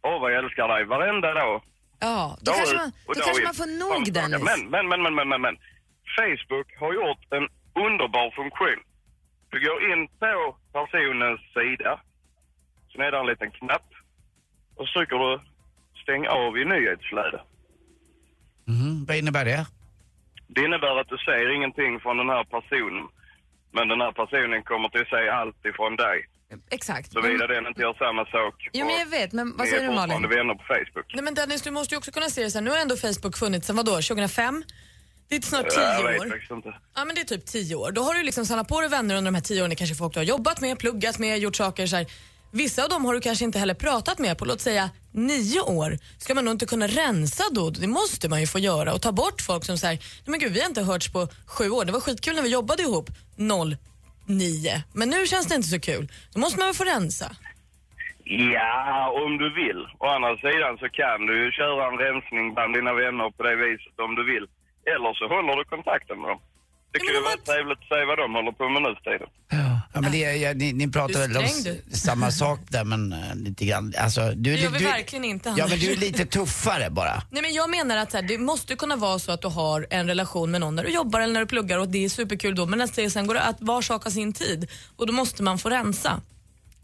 Åh, 0.01 0.21
vad 0.21 0.31
jag 0.33 0.43
älskar 0.43 0.67
dig, 0.67 0.85
varenda 0.85 1.33
dag. 1.33 1.61
Ja, 1.99 2.37
då 2.41 2.51
kanske 2.51 2.75
man, 2.77 2.91
då 3.07 3.13
kanske 3.13 3.43
man 3.43 3.53
får 3.53 3.69
nog. 3.83 4.13
Dennis. 4.13 4.43
Men, 4.49 4.69
men, 4.69 4.87
men, 4.89 5.01
men, 5.03 5.15
men, 5.15 5.29
men, 5.29 5.41
men. 5.41 5.57
Facebook 6.17 6.67
har 6.79 6.93
gjort 6.93 7.23
en 7.37 7.45
underbar 7.85 8.31
funktion. 8.39 8.79
Du 9.51 9.57
går 9.67 9.91
in 9.91 10.07
på 10.07 10.55
personens 10.73 11.41
sida, 11.53 11.99
sen 12.91 13.01
är 13.01 13.11
det 13.11 13.17
en 13.19 13.25
liten 13.25 13.51
knapp 13.51 13.87
och 14.75 14.87
så 14.87 14.99
trycker 14.99 15.17
du 15.17 15.39
stäng 16.03 16.27
av 16.27 16.57
i 16.57 16.65
nyhetsflöde. 16.65 17.41
Mhm, 18.67 19.05
Vad 19.07 19.17
innebär 19.17 19.45
det? 19.45 19.65
Det 20.47 20.61
innebär 20.65 20.99
att 21.01 21.07
du 21.09 21.17
ser 21.17 21.55
ingenting 21.55 21.99
från 21.99 22.17
den 22.17 22.29
här 22.29 22.43
personen. 22.43 23.07
Men 23.71 23.87
den 23.87 24.01
här 24.01 24.11
personen 24.11 24.63
kommer 24.63 24.89
till 24.89 25.01
att 25.01 25.07
säga 25.09 25.33
allt 25.33 25.65
ifrån 25.65 25.95
dig. 25.95 26.27
Exakt. 26.71 27.11
Såvida 27.13 27.47
den 27.47 27.67
inte 27.67 27.81
gör 27.81 27.93
samma 27.93 28.25
sak. 28.25 28.55
Jo, 28.73 28.85
men 28.85 28.95
jag 28.99 29.05
vet, 29.05 29.31
men 29.31 29.51
vad 29.57 29.65
Ni 29.65 29.71
säger 29.71 29.83
är 29.83 29.87
du 29.87 29.95
Malin? 29.95 30.15
fortfarande 30.15 30.35
vänner 30.37 30.53
på 30.53 30.63
Facebook. 30.67 31.11
Nej, 31.13 31.23
men 31.23 31.33
Dennis, 31.33 31.61
du 31.61 31.71
måste 31.71 31.93
ju 31.95 31.97
också 31.97 32.11
kunna 32.11 32.29
se 32.29 32.43
det 32.43 32.51
så 32.51 32.57
här. 32.57 32.63
Nu 32.63 32.69
har 32.71 32.77
ändå 32.77 32.97
Facebook 32.97 33.37
funnits 33.37 33.67
sedan 33.67 33.75
vadå, 33.75 33.91
2005? 33.91 34.63
Det 35.29 35.35
är 35.35 35.41
snart 35.41 35.69
tio 35.69 35.81
Jag 35.83 36.11
vet 36.11 36.21
år. 36.21 36.29
faktiskt 36.29 36.51
inte. 36.51 36.73
Ja 36.95 37.05
men 37.05 37.15
det 37.15 37.21
är 37.21 37.25
typ 37.25 37.45
tio 37.45 37.75
år. 37.75 37.91
Då 37.91 38.01
har 38.01 38.13
du 38.13 38.23
liksom 38.23 38.45
samlat 38.45 38.67
på 38.67 38.81
dig 38.81 38.89
vänner 38.89 39.15
under 39.15 39.31
de 39.31 39.35
här 39.35 39.41
tio 39.41 39.61
åren. 39.61 39.69
Det 39.69 39.75
kanske 39.75 39.95
folk 39.95 40.13
du 40.13 40.19
har 40.19 40.25
jobbat 40.25 40.61
med, 40.61 40.79
pluggat 40.79 41.19
med, 41.19 41.39
gjort 41.39 41.55
saker 41.55 41.87
så 41.87 41.95
här. 41.95 42.05
Vissa 42.51 42.83
av 42.83 42.89
dem 42.89 43.05
har 43.05 43.13
du 43.13 43.21
kanske 43.21 43.45
inte 43.45 43.59
heller 43.59 43.73
pratat 43.73 44.19
med 44.19 44.37
på 44.37 44.45
låt 44.45 44.61
säga 44.61 44.89
nio 45.11 45.59
år. 45.61 45.97
Ska 46.17 46.35
man 46.35 46.45
nog 46.45 46.53
inte 46.53 46.65
kunna 46.65 46.87
rensa 46.87 47.43
då? 47.51 47.69
Det 47.69 47.87
måste 47.87 48.29
man 48.29 48.39
ju 48.41 48.47
få 48.47 48.59
göra 48.59 48.93
och 48.93 49.01
ta 49.01 49.11
bort 49.11 49.41
folk 49.41 49.65
som 49.65 49.77
säger, 49.77 49.95
nej 49.97 50.23
men 50.25 50.39
gud 50.39 50.51
vi 50.53 50.59
har 50.59 50.67
inte 50.67 50.81
hörts 50.81 51.11
på 51.11 51.27
sju 51.45 51.69
år. 51.69 51.85
Det 51.85 51.91
var 51.91 51.99
skitkul 51.99 52.35
när 52.35 52.41
vi 52.41 52.49
jobbade 52.49 52.83
ihop 52.83 53.09
09. 54.29 54.83
Men 54.93 55.09
nu 55.09 55.19
känns 55.25 55.47
det 55.47 55.55
inte 55.55 55.67
så 55.67 55.79
kul. 55.79 56.05
Då 56.33 56.39
måste 56.39 56.59
man 56.59 56.67
väl 56.67 56.75
få 56.75 56.83
rensa. 56.83 57.29
Ja, 58.55 59.11
om 59.25 59.37
du 59.37 59.47
vill. 59.61 59.81
Å 60.03 60.05
andra 60.15 60.37
sidan 60.37 60.73
så 60.81 60.87
kan 60.89 61.25
du 61.27 61.33
ju 61.43 61.51
köra 61.51 61.87
en 61.87 61.97
rensning 62.05 62.53
bland 62.53 62.71
dina 62.75 62.93
vänner 62.93 63.29
på 63.35 63.43
det 63.43 63.55
viset 63.55 63.99
om 64.05 64.15
du 64.15 64.23
vill. 64.33 64.45
Eller 64.93 65.11
så 65.19 65.25
håller 65.33 65.55
du 65.55 65.63
kontakten 65.63 66.17
med 66.21 66.29
dem. 66.29 66.41
Det 66.91 66.99
kan 66.99 67.13
ju 67.17 67.21
vara 67.29 67.41
trevligt 67.49 67.79
att 67.81 67.91
se 67.91 68.05
vad 68.05 68.17
de 68.17 68.27
håller 68.37 68.51
på 68.51 68.69
med 68.69 68.81
nu 68.81 68.93
tiden. 68.95 69.29
Ja, 69.57 69.68
men 69.93 70.11
det, 70.11 70.23
är- 70.23 70.33
ja, 70.33 70.53
ni, 70.53 70.73
ni 70.73 70.87
pratar 70.87 71.19
väl 71.19 71.37
om 71.37 71.45
samma 71.91 72.31
sak 72.41 72.59
där 72.69 72.83
men 72.83 73.13
uh, 73.13 73.35
lite 73.35 73.65
grann. 73.65 73.93
Alltså, 73.97 74.29
du, 74.29 74.35
Det 74.35 74.49
gör 74.49 74.67
du, 74.71 74.73
vi 74.73 74.79
du, 74.79 74.85
verkligen 74.85 75.25
inte, 75.25 75.49
Ja 75.49 75.55
men 75.55 75.63
Anders. 75.63 75.79
du 75.79 75.91
är 75.91 75.97
lite 75.97 76.25
tuffare 76.25 76.89
bara. 76.89 77.23
Nej, 77.31 77.41
men 77.41 77.53
jag 77.53 77.69
menar 77.69 77.97
att 77.97 78.11
så 78.11 78.17
här, 78.17 78.23
det 78.27 78.37
måste 78.37 78.75
kunna 78.75 78.95
vara 78.95 79.19
så 79.19 79.31
att 79.31 79.41
du 79.41 79.47
har 79.47 79.87
en 79.89 80.07
relation 80.07 80.51
med 80.51 80.61
någon 80.61 80.75
när 80.75 80.83
du 80.83 80.89
jobbar 80.89 81.19
eller 81.21 81.33
när 81.33 81.41
du 81.41 81.47
pluggar 81.47 81.77
och 81.77 81.87
det 81.89 82.05
är 82.05 82.09
superkul 82.09 82.55
då 82.55 82.65
men 82.65 82.81
att 82.81 82.95
det 82.95 83.09
sen 83.09 83.27
går 83.27 83.33
det 83.33 83.41
att 83.41 83.57
var 83.61 83.81
sak 83.81 84.03
har 84.03 84.11
sin 84.11 84.33
tid 84.33 84.67
och 84.95 85.07
då 85.07 85.13
måste 85.13 85.43
man 85.43 85.59
få 85.59 85.69
rensa. 85.69 86.21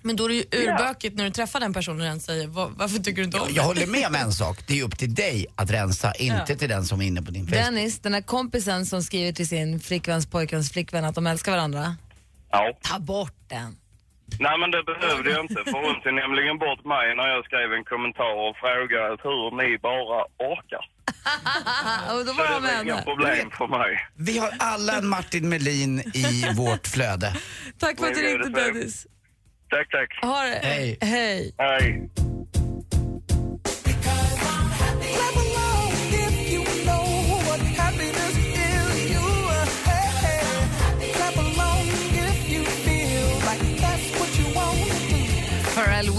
Men 0.01 0.15
då 0.15 0.23
är 0.25 0.29
det 0.29 0.35
ju 0.35 0.43
urbökigt 0.51 1.17
när 1.17 1.23
du 1.23 1.31
träffar 1.31 1.59
den 1.59 1.73
personen 1.73 1.99
och 2.01 2.05
den 2.07 2.19
säger 2.19 2.47
"Va- 2.47 2.71
varför 2.75 2.97
tycker 2.99 3.17
du 3.17 3.23
inte 3.23 3.39
om 3.39 3.49
Jag 3.53 3.63
håller 3.63 3.87
med 3.87 4.07
om 4.07 4.15
en 4.15 4.31
sak. 4.33 4.57
Det 4.67 4.79
är 4.79 4.83
upp 4.83 4.97
till 4.97 5.15
dig 5.15 5.45
att 5.55 5.71
rensa, 5.71 6.13
inte 6.13 6.45
Ja. 6.49 6.55
till 6.55 6.69
den 6.69 6.85
som 6.85 7.01
är 7.01 7.05
inne 7.05 7.21
på 7.21 7.31
din 7.31 7.47
Facebook. 7.47 7.63
Dennis, 7.65 7.99
den 7.99 8.13
här 8.13 8.21
kompisen 8.21 8.85
som 8.85 9.03
skriver 9.03 9.31
till 9.31 9.47
sin 9.47 9.79
flickväns 9.79 10.25
pojkväns 10.27 10.71
flickvän 10.71 11.05
att 11.05 11.15
de 11.15 11.27
älskar 11.27 11.51
varandra. 11.51 11.95
Ja. 12.55 12.77
Ta 12.89 12.99
bort 12.99 13.37
den. 13.47 13.71
Nej 14.39 14.55
men 14.61 14.71
det 14.75 14.83
behövde 14.91 15.29
jag 15.31 15.41
inte 15.45 15.61
för 15.71 15.77
hon 15.85 15.95
tog 16.03 16.13
nämligen 16.13 16.57
bort 16.65 16.83
mig 16.93 17.05
när 17.19 17.27
jag 17.33 17.45
skrev 17.45 17.73
en 17.77 17.83
kommentar 17.91 18.33
och 18.45 18.53
frågade 18.63 19.17
hur 19.25 19.43
ni 19.59 19.77
bara 19.89 20.17
orkar. 20.51 20.85
och 22.13 22.25
då 22.25 22.31
Så 22.31 22.37
var 22.37 22.47
det 22.47 22.53
de 22.53 22.53
var 22.53 22.61
med 22.61 22.81
inga 22.83 22.93
henne. 22.93 23.05
problem 23.11 23.49
för 23.57 23.67
mig. 23.67 23.91
Vi 24.15 24.37
har 24.37 24.51
alla 24.59 24.93
en 24.97 25.07
Martin 25.07 25.49
Melin 25.49 25.99
i 25.99 26.45
vårt 26.57 26.87
flöde. 26.87 27.33
Tack 27.79 27.99
för 27.99 28.07
att 28.07 28.13
du 28.15 28.21
Det 28.21 28.31
är 28.31 28.37
ringde 28.39 28.61
det. 28.61 28.71
Dennis. 28.73 29.07
Tack, 29.69 29.87
tack. 29.91 30.11
Ha 30.21 30.41
det. 30.43 30.59
Hej. 30.67 30.97
Hej. 31.01 31.55
Hej. 31.57 32.09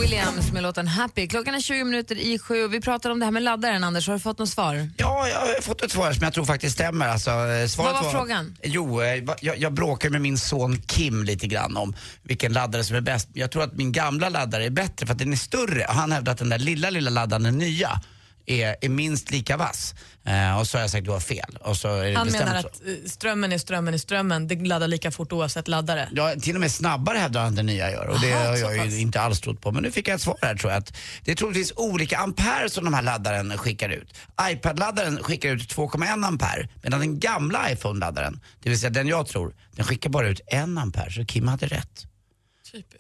Williams 0.07 0.53
med 0.53 0.63
låten 0.63 0.89
Happy. 0.89 1.29
Klockan 1.29 1.55
är 1.55 1.61
20 1.61 1.85
minuter 1.85 2.19
i 2.19 2.39
sju 2.39 2.69
vi 2.69 2.81
pratar 2.81 3.11
om 3.11 3.19
det 3.19 3.25
här 3.25 3.33
med 3.33 3.43
laddaren. 3.43 3.85
Anders, 3.85 4.07
har 4.07 4.15
du 4.15 4.21
fått 4.21 4.39
något 4.39 4.49
svar? 4.49 4.91
Ja, 4.97 5.29
jag 5.29 5.39
har 5.41 5.63
fått 5.63 5.83
ett 5.83 5.91
svar 5.91 6.13
som 6.13 6.25
jag 6.25 6.33
tror 6.33 6.45
faktiskt 6.45 6.75
stämmer. 6.75 7.09
Alltså, 7.09 7.31
eh, 7.31 7.67
svaret 7.67 7.95
Vad 7.95 8.05
var 8.05 8.11
frågan? 8.11 8.57
Jo, 8.63 9.03
eh, 9.03 9.25
jag, 9.41 9.59
jag 9.59 9.73
bråkar 9.73 10.11
med 10.11 10.21
min 10.21 10.39
son 10.39 10.79
Kim 10.83 11.25
lite 11.25 11.47
grann 11.47 11.77
om 11.77 11.95
vilken 12.23 12.53
laddare 12.53 12.85
som 12.85 12.97
är 12.97 13.01
bäst. 13.01 13.29
Jag 13.33 13.51
tror 13.51 13.63
att 13.63 13.73
min 13.77 13.93
gamla 13.93 14.29
laddare 14.29 14.65
är 14.65 14.71
bättre 14.71 15.07
för 15.07 15.13
att 15.13 15.19
den 15.19 15.33
är 15.33 15.37
större. 15.37 15.87
Han 15.89 16.13
hävdar 16.13 16.33
att 16.33 16.39
den 16.39 16.49
där 16.49 16.59
lilla, 16.59 16.91
lilla 16.91 17.11
laddaren, 17.11 17.43
den 17.43 17.59
nya, 17.59 18.01
är, 18.47 18.77
är 18.81 18.89
minst 18.89 19.31
lika 19.31 19.57
vass. 19.57 19.95
Eh, 20.25 20.59
och 20.59 20.67
så 20.67 20.77
har 20.77 20.83
jag 20.83 20.91
sagt 20.91 21.05
du 21.05 21.11
har 21.11 21.21
fel. 21.21 21.59
Och 21.61 21.77
så 21.77 21.89
är 21.89 22.11
det 22.11 22.17
Han 22.17 22.29
menar 22.33 22.61
så. 22.63 22.69
att 22.69 22.83
eh, 22.87 22.95
strömmen 23.07 23.53
är 23.53 23.59
strömmen 23.59 23.95
är 23.95 23.99
strömmen. 23.99 24.49
Det 24.49 24.55
laddar 24.55 24.89
lika 24.89 25.11
fort 25.11 25.33
oavsett 25.33 25.69
laddare. 25.69 26.09
Ja, 26.13 26.35
till 26.43 26.55
och 26.55 26.61
med 26.61 26.73
snabbare 26.73 27.19
hävdar 27.19 27.43
han 27.45 27.55
den 27.55 27.67
nya 27.67 27.91
gör 27.91 28.07
och 28.07 28.21
det 28.21 28.33
Aha, 28.33 28.45
har 28.47 28.57
jag 28.57 28.87
ju 28.87 29.01
inte 29.01 29.21
alls 29.21 29.41
trott 29.41 29.61
på. 29.61 29.73
Men 29.73 29.83
nu 29.83 29.91
fick 29.91 30.09
jag 30.09 30.15
ett 30.15 30.21
svar 30.21 30.39
här 30.43 30.55
tror 30.55 30.73
jag 30.73 30.79
att 30.79 30.97
det 31.25 31.31
är 31.31 31.37
troligtvis 31.37 31.73
olika 31.77 32.19
ampere 32.19 32.71
som 32.71 32.85
de 32.85 32.95
här 32.95 33.03
laddaren 33.03 33.59
skickar 33.59 33.89
ut. 33.89 34.15
iPad-laddaren 34.51 35.23
skickar 35.23 35.49
ut 35.49 35.75
2,1 35.77 36.27
ampere 36.27 36.69
medan 36.83 37.01
den 37.01 37.21
gamla 37.21 37.71
iPhone-laddaren, 37.73 38.41
det 38.63 38.69
vill 38.69 38.81
säga 38.81 38.91
den 38.91 39.09
jag 39.09 39.27
tror, 39.27 39.55
den 39.73 39.85
skickar 39.85 40.11
bara 40.11 40.29
ut 40.29 40.41
1 40.47 40.55
ampere 40.63 41.11
så 41.11 41.25
Kim 41.25 41.49
hade 41.49 41.67
rätt. 41.67 42.07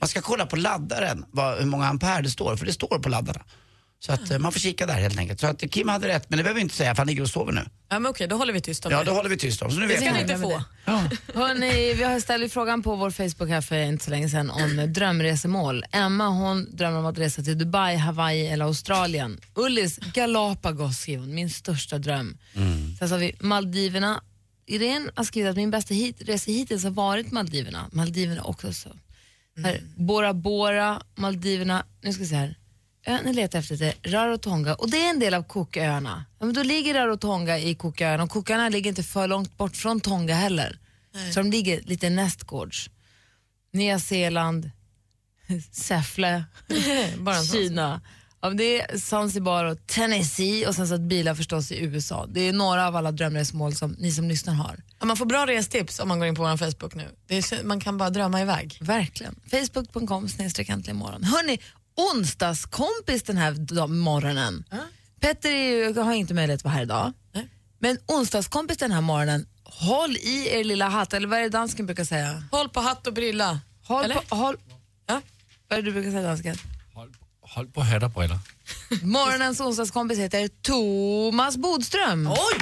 Man 0.00 0.08
ska 0.08 0.20
kolla 0.20 0.46
på 0.46 0.56
laddaren, 0.56 1.24
vad, 1.30 1.58
hur 1.58 1.66
många 1.66 1.86
ampere 1.86 2.22
det 2.22 2.30
står, 2.30 2.56
för 2.56 2.66
det 2.66 2.72
står 2.72 2.98
på 2.98 3.08
laddarna. 3.08 3.44
Så 4.00 4.12
att 4.12 4.30
eh, 4.30 4.38
man 4.38 4.52
får 4.52 4.60
kika 4.60 4.86
där 4.86 4.94
helt 4.94 5.18
enkelt. 5.18 5.40
Så 5.40 5.46
att 5.46 5.70
Kim 5.70 5.88
hade 5.88 6.08
rätt, 6.08 6.30
men 6.30 6.36
det 6.36 6.42
behöver 6.42 6.58
vi 6.58 6.62
inte 6.62 6.74
säga 6.74 6.94
för 6.94 6.98
han 6.98 7.06
ligger 7.06 7.22
och 7.22 7.28
sover 7.28 7.52
nu. 7.52 7.60
Ja, 7.88 7.98
men 7.98 8.10
okej, 8.10 8.28
då 8.28 8.36
håller 8.36 8.52
vi 8.52 8.60
tyst 8.60 8.86
om 8.86 8.92
Ja, 8.92 8.98
det. 8.98 9.04
då 9.04 9.12
håller 9.12 9.28
vi 9.30 9.36
tyst 9.36 9.62
om. 9.62 9.70
Så 9.70 9.76
nu 9.76 9.82
Det 9.86 9.94
vet 9.94 10.02
ska 10.02 10.12
ni 10.12 10.20
inte 10.20 10.38
få. 10.38 10.62
Hörrni, 11.34 11.94
vi 11.94 12.02
har 12.04 12.20
ställt 12.20 12.52
frågan 12.52 12.82
på 12.82 12.96
vår 12.96 13.10
Facebook 13.10 13.48
här 13.48 13.60
för 13.60 13.76
inte 13.76 14.04
så 14.04 14.10
länge 14.10 14.28
sedan 14.28 14.50
om 14.50 14.92
drömresemål. 14.92 15.84
Emma 15.92 16.28
hon 16.28 16.76
drömmer 16.76 16.98
om 16.98 17.06
att 17.06 17.18
resa 17.18 17.42
till 17.42 17.58
Dubai, 17.58 17.96
Hawaii 17.96 18.46
eller 18.46 18.64
Australien. 18.64 19.40
Ullis, 19.54 19.96
Galapagos 19.98 20.98
skriver 20.98 21.20
hon, 21.24 21.34
min 21.34 21.50
största 21.50 21.98
dröm. 21.98 22.38
Sen 22.98 23.08
så 23.08 23.14
har 23.14 23.20
vi 23.20 23.34
Maldiverna. 23.40 24.20
Irene 24.66 25.10
har 25.14 25.24
skrivit 25.24 25.50
att 25.50 25.56
min 25.56 25.70
bästa 25.70 25.94
hit, 25.94 26.16
resa 26.20 26.50
hittills 26.50 26.84
har 26.84 26.90
varit 26.90 27.32
Maldiverna. 27.32 27.88
Maldiverna 27.92 28.42
också 28.42 28.72
så. 28.72 28.88
Här, 29.64 29.80
Bora 29.96 30.34
Bora, 30.34 31.02
Maldiverna, 31.14 31.84
nu 32.02 32.12
ska 32.12 32.22
vi 32.22 32.28
se 32.28 32.36
här. 32.36 32.56
Ön 33.08 33.26
jag 33.26 33.34
letar 33.34 33.58
efter 33.58 33.76
det 33.76 33.94
Rarotonga 34.02 34.74
och 34.74 34.90
det 34.90 34.96
är 34.96 35.10
en 35.10 35.18
del 35.18 35.34
av 35.34 35.42
Cooköarna. 35.42 36.24
Ja, 36.38 36.46
men 36.46 36.54
då 36.54 36.62
ligger 36.62 36.94
Rarotonga 36.94 37.58
i 37.58 37.74
Cooköarna 37.74 38.22
och 38.22 38.30
Cooköarna 38.30 38.68
ligger 38.68 38.88
inte 38.88 39.02
för 39.02 39.28
långt 39.28 39.56
bort 39.56 39.76
från 39.76 40.00
Tonga 40.00 40.34
heller. 40.34 40.78
Så 41.34 41.40
de 41.40 41.50
ligger 41.50 41.80
lite 41.82 42.10
nästgårds. 42.10 42.90
Nya 43.72 43.98
Zeeland, 43.98 44.70
Säffle, 45.72 46.44
Kina. 47.52 48.00
Ja, 48.40 48.50
det 48.50 48.80
är 48.80 48.98
Zanzibar 48.98 49.64
och 49.64 49.86
Tennessee 49.86 50.66
och 50.66 50.74
sen 50.74 50.88
så 50.88 50.94
att 50.94 51.00
bilar 51.00 51.34
förstås 51.34 51.72
i 51.72 51.84
USA. 51.84 52.26
Det 52.28 52.40
är 52.40 52.52
några 52.52 52.86
av 52.86 52.96
alla 52.96 53.12
drömresmål 53.12 53.74
som 53.74 53.92
ni 53.92 54.12
som 54.12 54.28
lyssnar 54.28 54.54
har. 54.54 54.82
Ja, 55.00 55.06
man 55.06 55.16
får 55.16 55.26
bra 55.26 55.46
restips 55.46 56.00
om 56.00 56.08
man 56.08 56.18
går 56.18 56.28
in 56.28 56.34
på 56.34 56.42
vår 56.42 56.56
Facebook 56.56 56.94
nu. 56.94 57.08
Är, 57.28 57.64
man 57.64 57.80
kan 57.80 57.98
bara 57.98 58.10
drömma 58.10 58.40
iväg. 58.40 58.78
Verkligen. 58.80 59.40
Facebook.com 59.50 60.28
snedstreck 60.28 60.68
äntligen 60.68 60.96
morgon. 60.96 61.24
Hörni, 61.24 61.58
onsdagskompis 61.96 63.22
den 63.22 63.36
här 63.36 63.86
morgonen. 63.86 64.64
Petter 65.20 65.50
är 65.50 65.68
ju, 65.88 66.00
har 66.00 66.14
inte 66.14 66.34
möjlighet 66.34 66.60
att 66.60 66.64
vara 66.64 66.74
här 66.74 66.82
idag. 66.82 67.12
Men 67.78 67.98
onsdagskompis 68.06 68.76
den 68.78 68.92
här 68.92 69.00
morgonen, 69.00 69.46
håll 69.64 70.16
i 70.16 70.48
er 70.52 70.64
lilla 70.64 70.88
hatt, 70.88 71.12
eller 71.12 71.28
vad 71.28 71.38
är 71.38 71.42
det 71.42 71.48
dansken 71.48 71.86
brukar 71.86 72.04
säga? 72.04 72.42
Håll 72.50 72.68
på 72.68 72.80
hatt 72.80 73.06
och 73.06 73.12
brilla. 73.14 73.60
Håll 73.84 74.04
Eller? 74.04 74.14
på, 74.14 74.36
håll, 74.36 74.56
Ja. 75.06 75.20
vad 75.68 75.78
är 75.78 75.82
det 75.82 75.88
du 75.88 75.92
brukar 75.92 76.10
säga 76.10 76.22
dansken? 76.22 76.56
Håll 77.40 77.66
på 77.66 77.80
hat 77.82 78.02
och 78.02 78.10
briller. 78.10 78.38
Morgonens 79.02 79.60
onsdagskompis 79.60 80.18
heter 80.18 80.48
Thomas 80.62 81.56
Bodström. 81.56 82.26
Oj! 82.30 82.60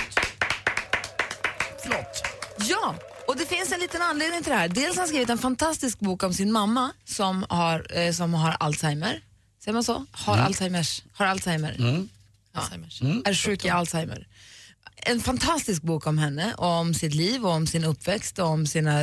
Flott. 1.85 2.23
Ja, 2.59 2.95
och 3.28 3.37
det 3.37 3.47
finns 3.47 3.73
en 3.73 3.81
liten 3.81 4.02
anledning 4.02 4.43
till 4.43 4.52
det 4.52 4.59
här. 4.59 4.69
Dels 4.69 4.97
har 4.97 5.02
han 5.02 5.09
skrivit 5.09 5.31
en 5.31 5.38
fantastisk 5.38 5.99
bok 5.99 6.23
om 6.23 6.35
sin 6.35 6.52
mamma 6.52 6.93
som 7.04 7.47
har, 7.49 7.99
eh, 7.99 8.12
som 8.12 8.35
har 8.35 8.57
Alzheimer. 8.61 9.21
Säger 9.64 9.73
man 9.73 9.85
så? 9.85 10.07
Har 10.11 10.38
Alzheimers. 10.38 11.02
Har 11.12 11.26
Alzheimer. 11.26 11.76
Mm. 11.78 12.09
Alzheimers. 12.52 13.02
Är 13.02 13.35
sjuk 13.35 13.64
i 13.64 13.69
Alzheimer. 13.69 14.26
En 14.97 15.21
fantastisk 15.21 15.83
bok 15.83 16.07
om 16.07 16.19
henne, 16.19 16.55
och 16.55 16.67
om 16.67 16.95
sitt 16.95 17.14
liv 17.14 17.47
och 17.47 17.53
om 17.53 17.67
sin 17.67 17.85
uppväxt 17.85 18.38
och 18.38 18.47
om 18.47 18.67
sina, 18.67 19.00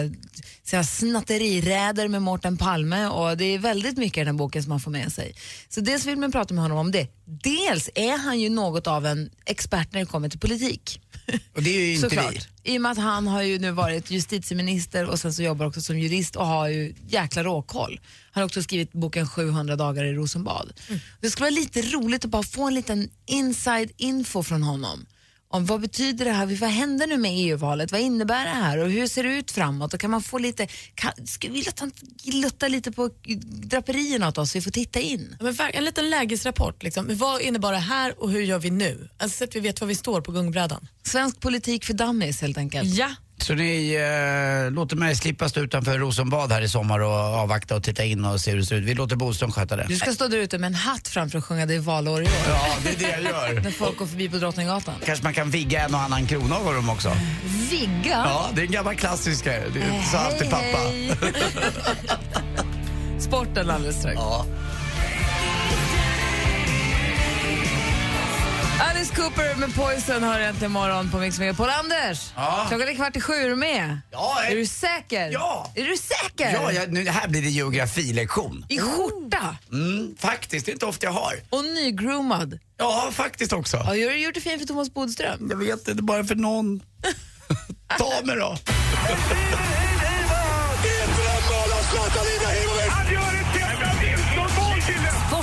sina 0.64 0.84
snatteriräder 0.84 2.08
med 2.08 2.22
Mårten 2.22 2.58
Palme 2.58 3.08
och 3.08 3.38
det 3.38 3.46
är 3.46 3.60
väldigt 3.60 3.98
mycket 3.98 4.18
i 4.18 4.20
den 4.20 4.28
här 4.28 4.34
boken 4.34 4.64
som 4.64 4.70
man 4.70 4.80
får 4.80 4.92
med 4.92 5.14
sig. 5.14 5.36
Så 5.70 5.82
dels 5.82 6.06
vill 6.06 6.18
man 6.18 6.32
prata 6.32 6.54
med 6.54 6.62
honom 6.62 6.78
om 6.78 6.92
det. 6.92 7.08
Dels 7.26 7.90
är 7.96 8.18
han 8.18 8.40
ju 8.40 8.50
något 8.50 8.88
av 8.88 9.06
en 9.06 9.30
expert 9.46 9.94
när 9.94 10.00
det 10.00 10.06
kommer 10.06 10.30
till 10.30 10.40
politik. 10.40 11.02
Och 11.56 11.64
det 11.64 11.70
är 11.70 11.86
ju 11.86 11.96
inte 11.96 12.10
Såklart. 12.10 12.50
vi. 12.64 12.74
I 12.74 12.78
och 12.78 12.82
med 12.82 12.92
att 12.92 12.98
han 12.98 13.28
har 13.28 13.42
ju 13.42 13.60
nu 13.60 13.72
varit 13.72 14.12
justitieminister 14.12 15.10
och 15.10 15.20
sen 15.20 15.34
så 15.34 15.44
jobbar 15.44 15.66
också 15.66 15.82
som 15.82 16.00
jurist 16.00 16.36
och 16.36 16.48
har 16.48 16.68
ju 16.68 16.96
jäkla 17.08 17.44
råkoll. 17.44 18.00
Han 18.32 18.42
har 18.42 18.46
också 18.46 18.64
skrivit 18.64 18.92
boken 18.92 19.28
700 19.28 19.76
dagar 19.76 20.04
i 20.04 20.14
Rosenbad. 20.14 20.74
Det 21.22 21.30
skulle 21.30 21.44
vara 21.44 21.60
lite 21.60 21.82
roligt 21.82 22.26
att 22.26 22.32
bara 22.32 22.44
få 22.44 22.68
en 22.68 22.74
liten 22.74 23.10
inside 23.26 23.92
info 23.98 24.44
från 24.44 24.64
honom. 24.64 25.06
Om 25.52 25.66
vad 25.66 25.82
betyder 25.82 26.26
det 26.26 26.32
här? 26.32 26.46
Vad 26.46 26.70
händer 26.70 27.08
nu 27.08 27.18
med 27.18 27.32
EU-valet? 27.34 27.92
Vad 27.92 28.02
innebär 28.02 28.46
det 28.46 28.52
här? 28.52 28.78
Och 28.78 28.90
hur 28.92 29.08
ser 29.08 29.24
det 29.24 29.34
ut 29.34 29.52
framåt? 29.52 29.94
Och 29.94 30.00
kan 30.00 30.12
man 30.12 30.22
få 30.22 30.38
lite, 30.38 30.68
kan, 30.96 31.28
skulle 31.28 31.54
vilja 31.54 31.70
att 31.70 31.80
han 31.80 31.92
lite 32.72 32.92
på 32.92 33.10
draperierna 33.44 34.28
åt 34.28 34.38
oss 34.38 34.52
så 34.52 34.58
vi 34.58 34.62
får 34.62 34.72
titta 34.72 35.00
in. 35.00 35.36
Ja, 35.40 35.46
Men 35.46 35.56
en 35.74 35.84
liten 35.84 36.10
lägesrapport. 36.10 36.84
Liksom. 36.84 37.08
Vad 37.10 37.42
innebar 37.42 37.72
det 37.72 37.78
här 37.78 38.24
och 38.24 38.32
hur 38.32 38.42
gör 38.42 38.60
vi 38.60 38.70
nu? 38.70 39.10
Alltså 39.18 39.38
så 39.38 39.44
att 39.44 39.56
vi 39.56 39.60
vet 39.60 39.82
var 39.82 39.88
vi 39.88 39.96
står 39.96 40.22
på 40.22 40.32
gungbrädan. 40.32 40.88
Svensk 41.04 41.40
politik 41.40 41.86
för 41.86 41.94
dummies 41.94 42.42
helt 42.42 42.58
enkelt. 42.58 42.96
Ja. 42.96 43.16
Så 43.42 43.54
ni 43.54 43.94
eh, 43.94 44.72
låter 44.72 44.96
mig 44.96 45.16
slippa 45.16 45.50
stå 45.50 45.60
utanför 45.62 45.98
Rosenbad 45.98 46.52
här 46.52 46.62
i 46.62 46.70
sommar 46.70 47.00
och 47.00 47.12
avvakta 47.14 47.76
och 47.76 47.84
titta 47.84 48.04
in 48.04 48.26
och 48.26 48.42
se 48.42 48.52
hur 48.52 48.58
det 48.58 48.66
ser 48.66 48.76
ut. 48.76 48.84
Vi 48.84 48.94
låter 48.94 49.16
Boström 49.16 49.52
sköta 49.52 49.76
det. 49.76 49.86
Du 49.88 49.96
ska 49.96 50.12
stå 50.12 50.28
där 50.28 50.38
ute 50.38 50.58
med 50.58 50.68
en 50.68 50.76
hatt 50.76 51.08
framför 51.08 51.38
och 51.38 51.46
sjunga 51.46 51.66
Det 51.66 51.76
är 51.76 51.80
valår 51.80 52.22
i 52.22 52.26
år. 52.26 52.32
Ja, 52.48 52.68
det 52.84 52.90
är 52.90 52.96
det 52.96 53.10
jag 53.10 53.24
gör. 53.24 53.62
När 53.64 53.72
folk 53.72 53.98
går 53.98 54.06
förbi 54.06 54.30
på 54.30 54.38
Drottninggatan. 54.38 54.94
Kanske 55.06 55.24
man 55.24 55.34
kan 55.34 55.50
vigga 55.50 55.86
en 55.86 55.94
och 55.96 56.02
annan 56.02 56.28
krona 56.28 56.56
av 56.56 56.74
dem 56.74 56.90
också. 56.90 57.12
Vigga? 57.70 58.24
Ja, 58.26 58.50
det 58.56 58.62
är 58.62 58.66
en 58.66 58.72
gammal 58.72 58.96
klassisk 58.96 59.46
grej. 59.46 59.64
Det 59.74 60.04
sa 60.12 60.18
alltid 60.18 60.50
pappa. 60.50 60.78
hej. 60.78 61.12
Sporten 63.20 63.70
alldeles 63.70 64.00
strax. 64.00 64.16
Ja. 64.16 64.46
Alice 68.90 69.16
Cooper 69.16 69.56
med 69.56 69.76
Poison 69.76 70.24
har 70.24 70.40
äntligen 70.40 70.72
morgon 70.72 71.12
på 71.12 71.18
Mix 71.18 71.40
Megapol. 71.40 71.70
Anders, 71.70 72.32
Ja. 72.36 72.66
klockan 72.70 72.88
är 72.90 72.94
kvart 72.96 73.16
i 73.16 73.22
sju, 73.22 73.34
är 73.34 73.50
du 73.50 73.56
med? 73.56 74.00
Ja, 74.12 74.44
Är 74.44 74.56
du 74.56 74.66
säker? 74.66 75.30
Ja. 75.32 75.72
Är 75.76 75.84
du 75.86 75.98
säker? 75.98 76.52
Ja, 76.54 76.72
jag, 76.72 76.92
nu, 76.92 77.10
här 77.10 77.28
blir 77.28 77.42
det 77.42 77.50
geografilektion. 77.50 78.66
I 78.70 78.80
skjorta 78.80 79.56
Mm, 79.72 80.16
faktiskt, 80.20 80.66
det 80.66 80.72
är 80.72 80.74
inte 80.74 80.86
ofta 80.86 81.06
jag 81.06 81.14
har. 81.14 81.34
och 81.50 81.66
nygroomad. 81.66 82.60
Ja, 82.78 83.10
faktiskt 83.14 83.54
också. 83.54 83.78
Ja, 83.78 83.84
har 83.84 83.96
gjort 83.96 84.34
det 84.34 84.42
fint 84.42 84.60
för 84.62 84.68
Thomas 84.68 84.94
Bodström. 84.94 85.48
Jag 85.50 85.58
vet 85.58 85.88
inte, 85.88 86.04
bara 86.04 86.24
för 86.24 86.36
någon. 86.36 86.82
Ta 87.98 88.22
mig 88.24 88.36
då. 88.36 88.58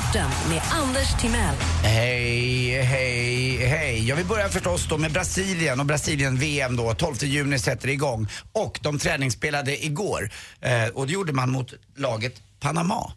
Sporten 0.08 0.30
med 0.48 0.62
Anders 0.70 1.20
Timell. 1.20 1.54
Hej, 1.82 2.82
hej, 2.82 3.56
hej. 3.66 4.08
Jag 4.08 4.16
vill 4.16 4.26
börja 4.26 4.48
förstås 4.48 4.86
då 4.88 4.98
med 4.98 5.12
Brasilien 5.12 5.80
och 5.80 5.86
Brasilien-VM 5.86 6.76
då. 6.76 6.94
12 6.94 7.14
juni 7.24 7.58
sätter 7.58 7.88
igång. 7.88 8.28
Och 8.52 8.78
de 8.82 8.98
träningsspelade 8.98 9.84
igår. 9.84 10.30
Eh, 10.60 10.86
och 10.94 11.06
det 11.06 11.12
gjorde 11.12 11.32
man 11.32 11.50
mot 11.50 11.72
laget 11.96 12.42
Panama. 12.60 13.12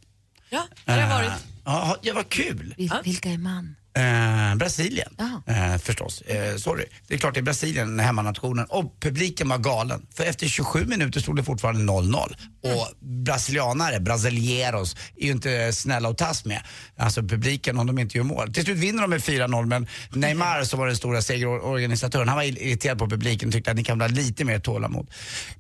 Ja, 0.50 0.64
det 0.86 0.92
har 0.92 1.00
jag 1.00 1.10
varit. 1.10 1.28
Eh, 1.30 1.36
Ja, 1.66 1.98
ja, 2.02 2.14
vad 2.14 2.30
kul. 2.30 2.74
Vil- 2.78 3.04
Vilka 3.04 3.30
är 3.30 3.38
man? 3.38 3.76
Eh, 3.94 4.56
Brasilien, 4.56 5.10
eh, 5.48 5.78
förstås. 5.78 6.22
Eh, 6.22 6.56
sorry. 6.56 6.86
Det 7.08 7.14
är 7.14 7.18
klart 7.18 7.34
det 7.34 7.40
är 7.40 7.42
Brasilien, 7.42 8.00
hemmanationen. 8.00 8.66
Och 8.70 9.00
publiken 9.00 9.50
var 9.50 9.58
galen. 9.58 10.06
För 10.14 10.24
efter 10.24 10.48
27 10.48 10.86
minuter 10.86 11.20
stod 11.20 11.36
det 11.36 11.44
fortfarande 11.44 11.82
0-0. 11.94 12.36
Och 12.64 12.88
brasilianare, 13.24 14.00
brasilieros, 14.00 14.96
är 15.18 15.26
ju 15.26 15.32
inte 15.32 15.74
snälla 15.74 16.10
att 16.10 16.18
tas 16.18 16.46
med. 16.46 16.62
Alltså 16.98 17.22
publiken 17.24 17.78
om 17.78 17.88
de 17.88 18.00
inte 18.00 18.18
gör 18.18 18.26
mål. 18.26 18.54
Till 18.54 18.64
slut 18.64 18.78
vinner 18.78 19.02
de 19.02 19.10
med 19.10 19.20
4-0 19.22 19.66
men 19.66 19.88
Neymar 20.12 20.64
som 20.64 20.80
var 20.80 20.88
den 20.88 20.98
stora 20.98 21.22
segerorganisatören, 21.22 22.28
han 22.28 22.38
var 22.38 22.44
irriterad 22.44 23.00
på 23.00 23.10
publiken 23.10 23.50
och 23.50 23.54
tyckte 23.54 23.72
att 23.72 23.78
ni 23.78 23.84
kan 23.84 24.02
ha 24.02 24.08
lite 24.08 24.46
mer 24.46 24.60
tålamod. 24.60 25.12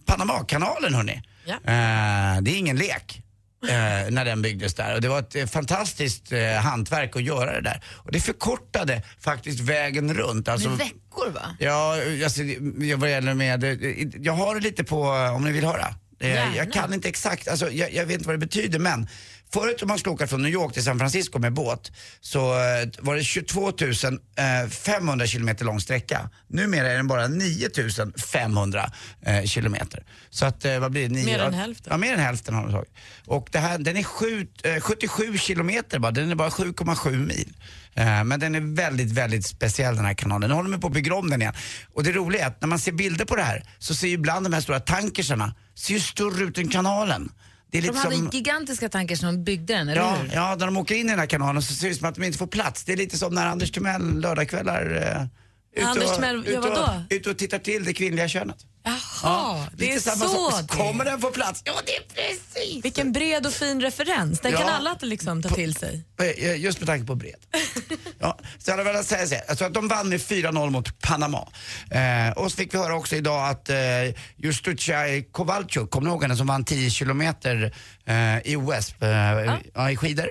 Panamakanalen 0.05 0.93
hörni. 0.93 1.21
Ja. 1.45 1.53
Eh, 1.53 2.41
det 2.41 2.51
är 2.51 2.57
ingen 2.57 2.77
lek. 2.77 3.21
Eh, 3.69 4.11
när 4.11 4.25
den 4.25 4.41
byggdes 4.41 4.73
där. 4.73 4.95
Och 4.95 5.01
det 5.01 5.07
var 5.07 5.19
ett 5.19 5.35
eh, 5.35 5.45
fantastiskt 5.45 6.31
eh, 6.31 6.53
hantverk 6.53 7.15
att 7.15 7.23
göra 7.23 7.53
det 7.53 7.61
där. 7.61 7.83
Och 7.87 8.11
det 8.11 8.19
förkortade 8.19 9.03
faktiskt 9.19 9.59
vägen 9.59 10.13
runt. 10.13 10.47
Alltså, 10.47 10.69
Med 10.69 10.77
veckor 10.77 11.29
va? 11.31 11.55
Ja, 11.59 11.97
alltså, 12.23 12.43
jag, 12.43 12.97
vad 12.97 13.09
gäller 13.09 13.33
med, 13.33 13.63
eh, 13.63 14.07
jag 14.21 14.33
har 14.33 14.55
det 14.55 14.61
lite 14.61 14.83
på, 14.83 15.01
om 15.35 15.43
ni 15.43 15.51
vill 15.51 15.65
höra. 15.65 15.95
Eh. 16.19 16.57
Jag 16.57 16.73
kan 16.73 16.93
inte 16.93 17.09
exakt, 17.09 17.47
alltså, 17.47 17.69
jag, 17.69 17.93
jag 17.93 18.05
vet 18.05 18.13
inte 18.13 18.27
vad 18.27 18.33
det 18.33 18.45
betyder 18.45 18.79
men 18.79 19.07
Förut 19.53 19.81
om 19.81 19.87
man 19.87 19.99
skulle 19.99 20.13
åka 20.13 20.27
från 20.27 20.41
New 20.41 20.51
York 20.51 20.73
till 20.73 20.83
San 20.83 20.99
Francisco 20.99 21.39
med 21.39 21.53
båt 21.53 21.91
så 22.21 22.53
eh, 22.53 22.89
var 22.99 23.15
det 23.15 23.23
22 23.23 23.71
500 24.69 25.27
kilometer 25.27 25.65
lång 25.65 25.79
sträcka. 25.79 26.29
Numera 26.47 26.91
är 26.91 26.97
den 26.97 27.07
bara 27.07 27.27
9 27.27 27.69
500 28.31 28.91
eh, 29.21 29.43
kilometer. 29.43 30.03
Så 30.29 30.45
att 30.45 30.65
eh, 30.65 30.79
vad 30.79 30.91
blir 30.91 31.09
det? 31.09 31.25
Mer 31.25 31.39
än 31.39 31.53
hälften. 31.53 31.87
Ja, 31.91 31.97
mer 31.97 32.13
än 32.13 32.19
hälften 32.19 32.53
har 32.53 32.63
de 32.63 32.71
tagit. 32.71 32.93
Och 33.25 33.49
det 33.51 33.59
här, 33.59 33.77
den 33.77 33.97
är 33.97 34.03
sju, 34.03 34.47
eh, 34.63 34.81
77 34.81 35.37
kilometer 35.37 35.99
bara, 35.99 36.11
den 36.11 36.31
är 36.31 36.35
bara 36.35 36.49
7,7 36.49 37.27
mil. 37.27 37.53
Eh, 37.93 38.23
men 38.23 38.39
den 38.39 38.55
är 38.55 38.75
väldigt, 38.75 39.11
väldigt 39.11 39.45
speciell 39.45 39.95
den 39.95 40.05
här 40.05 40.13
kanalen. 40.13 40.49
Nu 40.49 40.55
håller 40.55 40.71
de 40.71 40.81
på 40.81 40.87
att 40.87 40.93
bygga 40.93 41.15
om 41.15 41.29
den 41.29 41.41
igen. 41.41 41.53
Och 41.93 42.03
det 42.03 42.11
roliga 42.11 42.43
är 42.43 42.47
att 42.47 42.61
när 42.61 42.67
man 42.67 42.79
ser 42.79 42.91
bilder 42.91 43.25
på 43.25 43.35
det 43.35 43.43
här 43.43 43.63
så 43.79 43.95
ser 43.95 44.07
ju 44.07 44.13
ibland 44.13 44.45
de 44.45 44.53
här 44.53 44.61
stora 44.61 44.79
tankersarna 44.79 45.55
ser 45.75 45.93
ju 45.93 45.99
större 45.99 46.43
ut 46.43 46.57
än 46.57 46.67
kanalen. 46.67 47.31
De 47.71 47.87
hade 47.97 48.15
som... 48.15 48.29
gigantiska 48.29 48.89
tankar 48.89 49.15
som 49.15 49.27
de 49.35 49.43
byggde 49.43 49.73
den, 49.73 49.89
eller 49.89 50.01
Ja, 50.01 50.15
hur? 50.15 50.33
ja, 50.35 50.55
när 50.59 50.65
de 50.65 50.77
åker 50.77 50.95
in 50.95 51.05
i 51.05 51.09
den 51.09 51.19
här 51.19 51.25
kanalen 51.25 51.61
så 51.61 51.73
ser 51.73 51.87
det 51.87 51.91
ut 51.91 51.97
som 51.99 52.09
att 52.09 52.15
de 52.15 52.23
inte 52.23 52.37
får 52.37 52.47
plats. 52.47 52.83
Det 52.83 52.93
är 52.93 52.97
lite 52.97 53.17
som 53.17 53.33
när 53.33 53.47
Anders 53.47 53.71
Timell 53.71 54.19
lördagskvällar 54.21 55.17
eh, 55.17 55.25
ut 55.75 55.83
Anders 55.85 56.09
och, 56.09 56.15
Timell, 56.15 56.47
ja, 56.53 56.61
vadå? 56.61 57.03
ut 57.09 57.27
och 57.27 57.37
tittar 57.37 57.59
till 57.59 57.83
det 57.85 57.93
kvinnliga 57.93 58.27
könet. 58.27 58.57
Jaha, 58.83 59.67
det 59.77 59.93
är 59.93 59.99
så 59.99 60.11
sak. 60.11 60.61
det 60.61 60.77
Kommer 60.77 61.05
den 61.05 61.21
få 61.21 61.31
plats? 61.31 61.61
Ja, 61.65 61.73
det 61.85 61.95
är 61.95 62.03
precis. 62.27 62.85
Vilken 62.85 63.11
bred 63.11 63.45
och 63.45 63.53
fin 63.53 63.81
referens. 63.81 64.39
Den 64.39 64.51
kan 64.51 64.61
Ja. 64.61 64.71
alla 64.71 64.97
liksom 65.01 65.41
ta 65.41 65.49
till 65.49 65.75
sig. 65.75 66.03
Eh, 66.37 66.55
Just 66.61 66.79
med 66.79 66.87
tanke 66.87 67.05
på 67.05 67.15
bred. 67.15 67.35
ja, 68.19 68.37
så 68.57 68.71
jag 68.71 68.77
hade 68.77 68.91
velat 68.91 69.05
säga 69.05 69.27
så 69.27 69.35
här, 69.35 69.43
alltså 69.49 69.65
att 69.65 69.73
de 69.73 69.87
vann 69.87 70.09
med 70.09 70.19
4-0 70.19 70.69
mot 70.69 71.01
Panama. 71.01 71.47
Eh, 71.91 72.31
och 72.35 72.51
så 72.51 72.57
fick 72.57 72.73
vi 72.73 72.77
höra 72.77 72.95
också 72.95 73.15
idag 73.15 73.49
att 73.49 73.69
eh, 73.69 73.75
Justucaj 74.37 75.23
Kowalczuk, 75.31 75.89
kommer 75.89 76.05
ni 76.07 76.11
ihåg 76.11 76.21
henne 76.23 76.35
som 76.35 76.47
vann 76.47 76.65
10 76.65 76.89
kilometer 76.89 77.73
eh, 78.05 78.37
i 78.51 78.55
OS 78.55 78.95
eh, 79.01 79.59
ja. 79.73 79.91
i 79.91 79.95
skidor? 79.97 80.29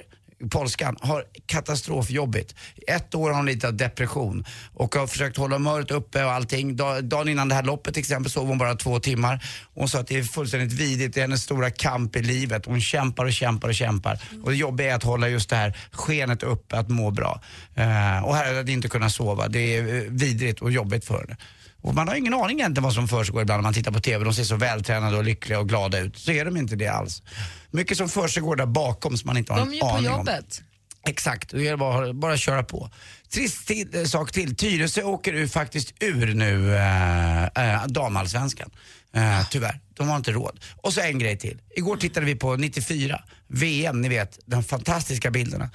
Polskan 0.50 0.96
har 1.00 1.24
katastrofjobbigt. 1.46 2.54
Ett 2.86 3.14
år 3.14 3.30
har 3.30 3.36
hon 3.36 3.46
lite 3.46 3.66
av 3.68 3.74
depression 3.74 4.44
och 4.74 4.94
har 4.94 5.06
försökt 5.06 5.36
hålla 5.36 5.56
humöret 5.56 5.90
uppe 5.90 6.24
och 6.24 6.32
allting. 6.32 6.76
Dagen 6.76 7.28
innan 7.28 7.48
det 7.48 7.54
här 7.54 7.62
loppet 7.62 7.94
till 7.94 8.00
exempel 8.00 8.30
sov 8.30 8.48
hon 8.48 8.58
bara 8.58 8.74
två 8.74 9.00
timmar. 9.00 9.44
Hon 9.74 9.88
sa 9.88 9.98
att 9.98 10.06
det 10.06 10.18
är 10.18 10.22
fullständigt 10.22 10.72
vidrigt, 10.72 11.14
det 11.14 11.20
är 11.20 11.22
hennes 11.22 11.42
stora 11.42 11.70
kamp 11.70 12.16
i 12.16 12.22
livet. 12.22 12.66
Hon 12.66 12.80
kämpar 12.80 13.24
och 13.24 13.32
kämpar 13.32 13.68
och 13.68 13.74
kämpar. 13.74 14.20
Och 14.42 14.50
det 14.50 14.56
jobbiga 14.56 14.90
är 14.90 14.94
att 14.94 15.02
hålla 15.02 15.28
just 15.28 15.50
det 15.50 15.56
här 15.56 15.76
skenet 15.92 16.42
uppe, 16.42 16.78
att 16.78 16.88
må 16.88 17.10
bra. 17.10 17.40
Eh, 17.74 18.24
och 18.24 18.36
här 18.36 18.60
att 18.60 18.68
inte 18.68 18.88
kunna 18.88 19.10
sova, 19.10 19.48
det 19.48 19.76
är 19.76 19.94
eh, 19.94 20.02
vidrigt 20.08 20.62
och 20.62 20.70
jobbigt 20.70 21.04
för 21.04 21.18
henne. 21.18 21.36
Och 21.82 21.94
man 21.94 22.08
har 22.08 22.14
ingen 22.14 22.34
aning 22.34 22.60
egentligen 22.60 22.84
vad 22.84 22.94
som 22.94 23.08
försiggår 23.08 23.42
ibland 23.42 23.58
när 23.58 23.62
man 23.62 23.74
tittar 23.74 23.92
på 23.92 24.00
TV. 24.00 24.24
De 24.24 24.34
ser 24.34 24.44
så 24.44 24.56
vältränade 24.56 25.16
och 25.16 25.24
lyckliga 25.24 25.58
och 25.58 25.68
glada 25.68 25.98
ut. 25.98 26.18
Så 26.18 26.30
är 26.32 26.44
de 26.44 26.56
inte 26.56 26.76
det 26.76 26.88
alls. 26.88 27.22
Mycket 27.70 27.96
som 27.96 28.08
försiggår 28.08 28.56
där 28.56 28.66
bakom 28.66 29.16
som 29.16 29.26
man 29.26 29.36
inte 29.36 29.52
har 29.52 29.60
De 29.60 29.68
är 29.68 29.72
en 29.72 29.74
ju 29.74 29.80
på 29.80 29.86
aning 29.86 30.10
om. 30.10 30.16
jobbet. 30.18 30.62
Exakt, 31.06 31.50
det 31.50 31.62
gäller 31.62 31.76
bara, 31.76 32.12
bara 32.12 32.32
att 32.32 32.40
köra 32.40 32.62
på. 32.62 32.90
Trist 33.32 33.66
till, 33.66 33.96
eh, 33.96 34.04
sak 34.04 34.32
till, 34.32 34.56
Tyresö 34.56 35.02
åker 35.02 35.32
ur, 35.34 35.46
faktiskt 35.46 35.94
ur 36.00 36.34
nu 36.34 36.76
äh, 36.76 37.44
äh, 37.44 37.86
damallsvenskan. 37.86 38.70
Äh, 39.12 39.48
tyvärr, 39.50 39.80
de 39.94 40.08
har 40.08 40.16
inte 40.16 40.32
råd. 40.32 40.60
Och 40.76 40.92
så 40.92 41.00
en 41.00 41.18
grej 41.18 41.38
till. 41.38 41.60
Igår 41.76 41.96
tittade 41.96 42.26
vi 42.26 42.34
på 42.34 42.56
94, 42.56 43.22
VM, 43.48 44.00
ni 44.00 44.08
vet, 44.08 44.38
de 44.46 44.64
fantastiska 44.64 45.30
bilderna. 45.30 45.70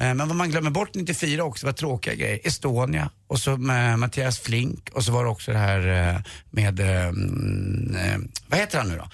Eh, 0.00 0.14
men 0.14 0.28
vad 0.28 0.36
man 0.36 0.50
glömmer 0.50 0.70
bort 0.70 0.94
94 0.94 1.44
också 1.44 1.66
var 1.66 1.72
tråkiga 1.72 2.14
grejer. 2.14 2.40
Estonia 2.44 3.10
och 3.26 3.40
så 3.40 3.56
med 3.56 3.98
Mattias 3.98 4.38
Flink 4.38 4.90
och 4.92 5.04
så 5.04 5.12
var 5.12 5.24
det 5.24 5.30
också 5.30 5.52
det 5.52 5.58
här 5.58 6.14
eh, 6.14 6.20
med, 6.50 6.80
eh, 6.80 7.08
mm, 7.08 8.28
vad 8.46 8.58
heter 8.58 8.78
han 8.78 8.88
nu 8.88 8.96
då? 8.96 9.08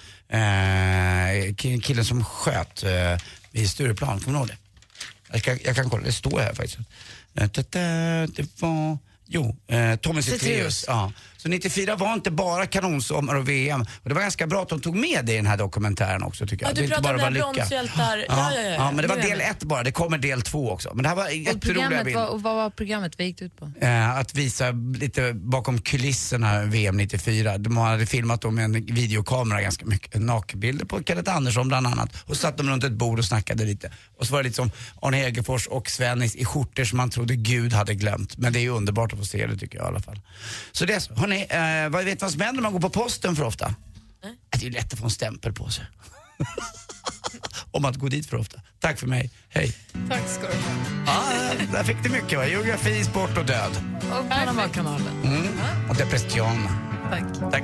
Killen 1.81 2.05
som 2.05 2.25
sköt 2.25 2.83
vid 3.51 3.69
Stureplan, 3.69 4.19
kommer 4.19 4.37
du 4.37 4.39
ihåg 4.39 4.47
det? 4.47 4.57
Jag 5.31 5.43
kan, 5.43 5.59
jag 5.63 5.75
kan 5.75 5.89
kolla, 5.89 6.03
det 6.03 6.11
står 6.11 6.39
här 6.39 6.53
faktiskt. 6.53 6.77
Det 7.33 8.61
var, 8.61 8.97
jo, 9.27 9.55
eh, 9.67 9.95
Tommy 9.95 10.21
Zethraeus. 10.21 10.85
Ja. 10.87 11.11
Så 11.37 11.49
94 11.49 11.95
var 11.95 12.13
inte 12.13 12.31
bara 12.31 12.65
kanonsommar 12.65 13.35
och 13.35 13.49
VM. 13.49 13.81
Och 13.81 14.09
det 14.09 14.15
var 14.15 14.21
ganska 14.21 14.47
bra 14.47 14.61
att 14.61 14.69
de 14.69 14.81
tog 14.81 14.95
med 14.95 15.25
det 15.25 15.33
i 15.33 15.35
den 15.35 15.45
här 15.47 15.57
dokumentären 15.57 16.23
också 16.23 16.47
tycker 16.47 16.65
jag. 16.65 16.69
Ja, 16.71 16.73
du 16.75 16.81
det 16.81 16.85
inte 16.85 16.95
pratar 16.95 17.13
om 17.13 17.17
bara 17.19 17.23
här 17.23 17.31
var 17.41 17.51
lycka. 17.53 17.65
bronshjältar. 17.67 18.17
Ja, 18.27 18.51
Ja, 18.53 18.61
ja, 18.61 18.69
ja. 18.69 18.91
men 18.91 19.01
det 19.01 19.07
var 19.07 19.15
del 19.15 19.41
ett 19.41 19.63
bara. 19.63 19.83
Det 19.83 19.91
kommer 19.91 20.17
del 20.17 20.41
två 20.41 20.71
också. 20.71 20.91
Men 20.93 21.03
det 21.03 21.09
här 21.09 21.15
var 21.15 21.29
jätteroliga 21.29 22.03
bilder. 22.03 22.19
vad, 22.21 22.29
och 22.29 22.41
vad 22.41 22.55
var 22.55 22.69
programmet? 22.69 23.13
Vad 23.17 23.27
gick 23.27 23.37
det 23.39 23.45
ut 23.45 23.57
på? 23.57 23.71
Eh, 23.81 24.17
att 24.17 24.35
visa 24.35 24.71
lite 24.71 25.33
bakom 25.33 25.81
kulisserna 25.81 26.63
VM 26.63 26.97
94. 26.97 27.57
De 27.57 27.77
hade 27.77 28.05
filmat 28.05 28.41
dem 28.41 28.55
med 28.55 28.65
en 28.65 28.85
videokamera 28.85 29.61
ganska 29.61 29.85
mycket. 29.85 30.21
Nakenbilder 30.21 30.85
på 30.85 31.03
Kenneth 31.03 31.35
Andersson 31.35 31.67
bland 31.67 31.87
annat. 31.87 32.23
Och 32.25 32.37
satt 32.37 32.57
de 32.57 32.69
runt 32.69 32.83
ett 32.83 32.91
bord 32.91 33.19
och 33.19 33.25
snackade 33.25 33.65
lite. 33.65 33.91
Och 34.17 34.27
så 34.27 34.33
var 34.33 34.39
det 34.39 34.43
lite 34.43 34.55
som 34.55 34.71
Arne 35.01 35.17
Hegerfors 35.17 35.67
och 35.67 35.89
Svennis 35.89 36.35
i 36.35 36.45
skjortor 36.45 36.83
som 36.83 36.97
man 36.97 37.09
trodde 37.09 37.35
Gud 37.35 37.73
hade 37.73 37.95
glömt. 37.95 38.37
Men 38.37 38.53
det 38.53 38.59
är 38.59 38.61
ju 38.61 38.69
underbart 38.69 39.13
att 39.17 39.25
få 39.25 39.25
se 39.25 39.47
det 39.47 39.57
tycker 39.57 39.77
jag 39.77 39.85
i 39.85 39.87
alla 39.87 39.99
fall. 39.99 40.19
Så 40.71 40.85
det 40.85 40.93
är 40.93 40.99
så. 40.99 41.13
Hörni, 41.13 41.47
eh, 41.49 41.89
vad 41.89 42.05
vet 42.05 42.21
vad 42.21 42.31
som 42.31 42.41
händer 42.41 42.61
när 42.61 42.69
man 42.69 42.73
går 42.73 42.89
på 42.89 42.89
posten 42.89 43.35
för 43.35 43.43
ofta? 43.43 43.65
Att 44.49 44.59
det 44.59 44.67
är 44.67 44.71
lätt 44.71 44.93
att 44.93 44.99
få 44.99 45.05
en 45.05 45.11
stämpel 45.11 45.53
på 45.53 45.69
sig. 45.69 45.85
Om 47.71 47.85
att 47.85 47.95
gå 47.95 48.07
dit 48.07 48.29
för 48.29 48.37
ofta. 48.37 48.61
Tack 48.79 48.99
för 48.99 49.07
mig, 49.07 49.31
hej. 49.49 49.75
Tack 50.09 50.27
ska 50.27 50.41
du 50.41 50.53
ha. 50.53 50.71
Ja, 51.05 51.53
där 51.71 51.83
fick 51.83 52.03
du 52.03 52.09
mycket 52.09 52.37
va? 52.37 52.47
Geografi, 52.47 53.03
sport 53.03 53.37
och 53.37 53.45
död. 53.45 53.71
Och 54.11 54.29
Panamakanalen. 54.29 55.23
Mm. 55.23 55.89
Och 55.89 55.95
depression. 55.95 56.67
Tack. 57.09 57.51
Tack. 57.51 57.63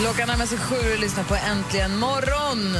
Klockan 0.00 0.28
närmar 0.28 0.46
sig 0.46 0.58
sju 0.58 0.92
och 0.94 0.98
lyssnar 1.00 1.24
på 1.24 1.34
Äntligen 1.34 1.96
morgon. 1.98 2.76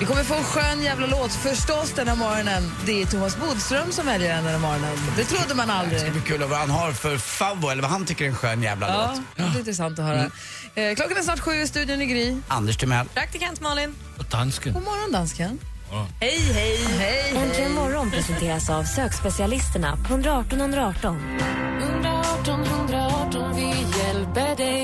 Vi 0.00 0.06
kommer 0.06 0.24
få 0.24 0.34
en 0.34 0.44
skön 0.44 0.82
jävla 0.82 1.06
låt 1.06 1.32
förstås 1.32 1.92
den 1.96 2.08
här 2.08 2.16
morgonen. 2.16 2.70
Det 2.86 3.02
är 3.02 3.06
Thomas 3.06 3.36
Bodström 3.36 3.92
som 3.92 4.06
väljer 4.06 4.34
den 4.36 4.44
här 4.44 4.58
morgonen. 4.58 4.96
Det 5.16 5.24
trodde 5.24 5.54
man 5.54 5.70
aldrig. 5.70 6.04
Det 6.04 6.10
blir 6.10 6.22
kul 6.22 6.42
att 6.42 6.50
vad 6.50 6.58
han 6.58 6.70
har 6.70 6.92
för 6.92 7.18
favvo 7.18 7.68
eller 7.68 7.82
vad 7.82 7.90
han 7.90 8.04
tycker 8.06 8.24
är 8.24 8.28
en 8.28 8.34
skön 8.36 8.62
jävla 8.62 8.88
Ja, 8.88 9.10
låt. 9.14 9.22
det 9.36 9.50
blir 9.50 9.58
intressant 9.58 9.98
att 9.98 10.04
höra. 10.04 10.30
Eh, 10.74 10.94
klockan 10.94 11.16
är 11.16 11.22
snart 11.22 11.40
sju 11.40 11.52
i 11.54 11.66
studion 11.68 12.02
i 12.02 12.06
Gry. 12.06 12.36
Anders 12.48 12.76
Timell. 12.76 13.06
Praktikant 13.14 13.60
Malin. 13.60 13.94
Och 14.18 14.24
dansken. 14.24 14.72
God 14.74 14.82
morgon 14.84 15.12
dansken. 15.12 15.58
Ja. 15.90 16.06
Hej, 16.20 16.38
hej. 16.52 16.76
Hej, 16.98 17.32
Äntligen 17.36 17.72
morgon 17.72 18.10
presenteras 18.10 18.70
av 18.70 18.84
sökspecialisterna 18.84 19.96
på 19.96 20.14
118 20.14 20.60
118. 20.60 21.38
118 21.82 22.64
118, 22.64 23.56
vi 23.56 23.66
hjälper 23.98 24.56
dig. 24.56 24.83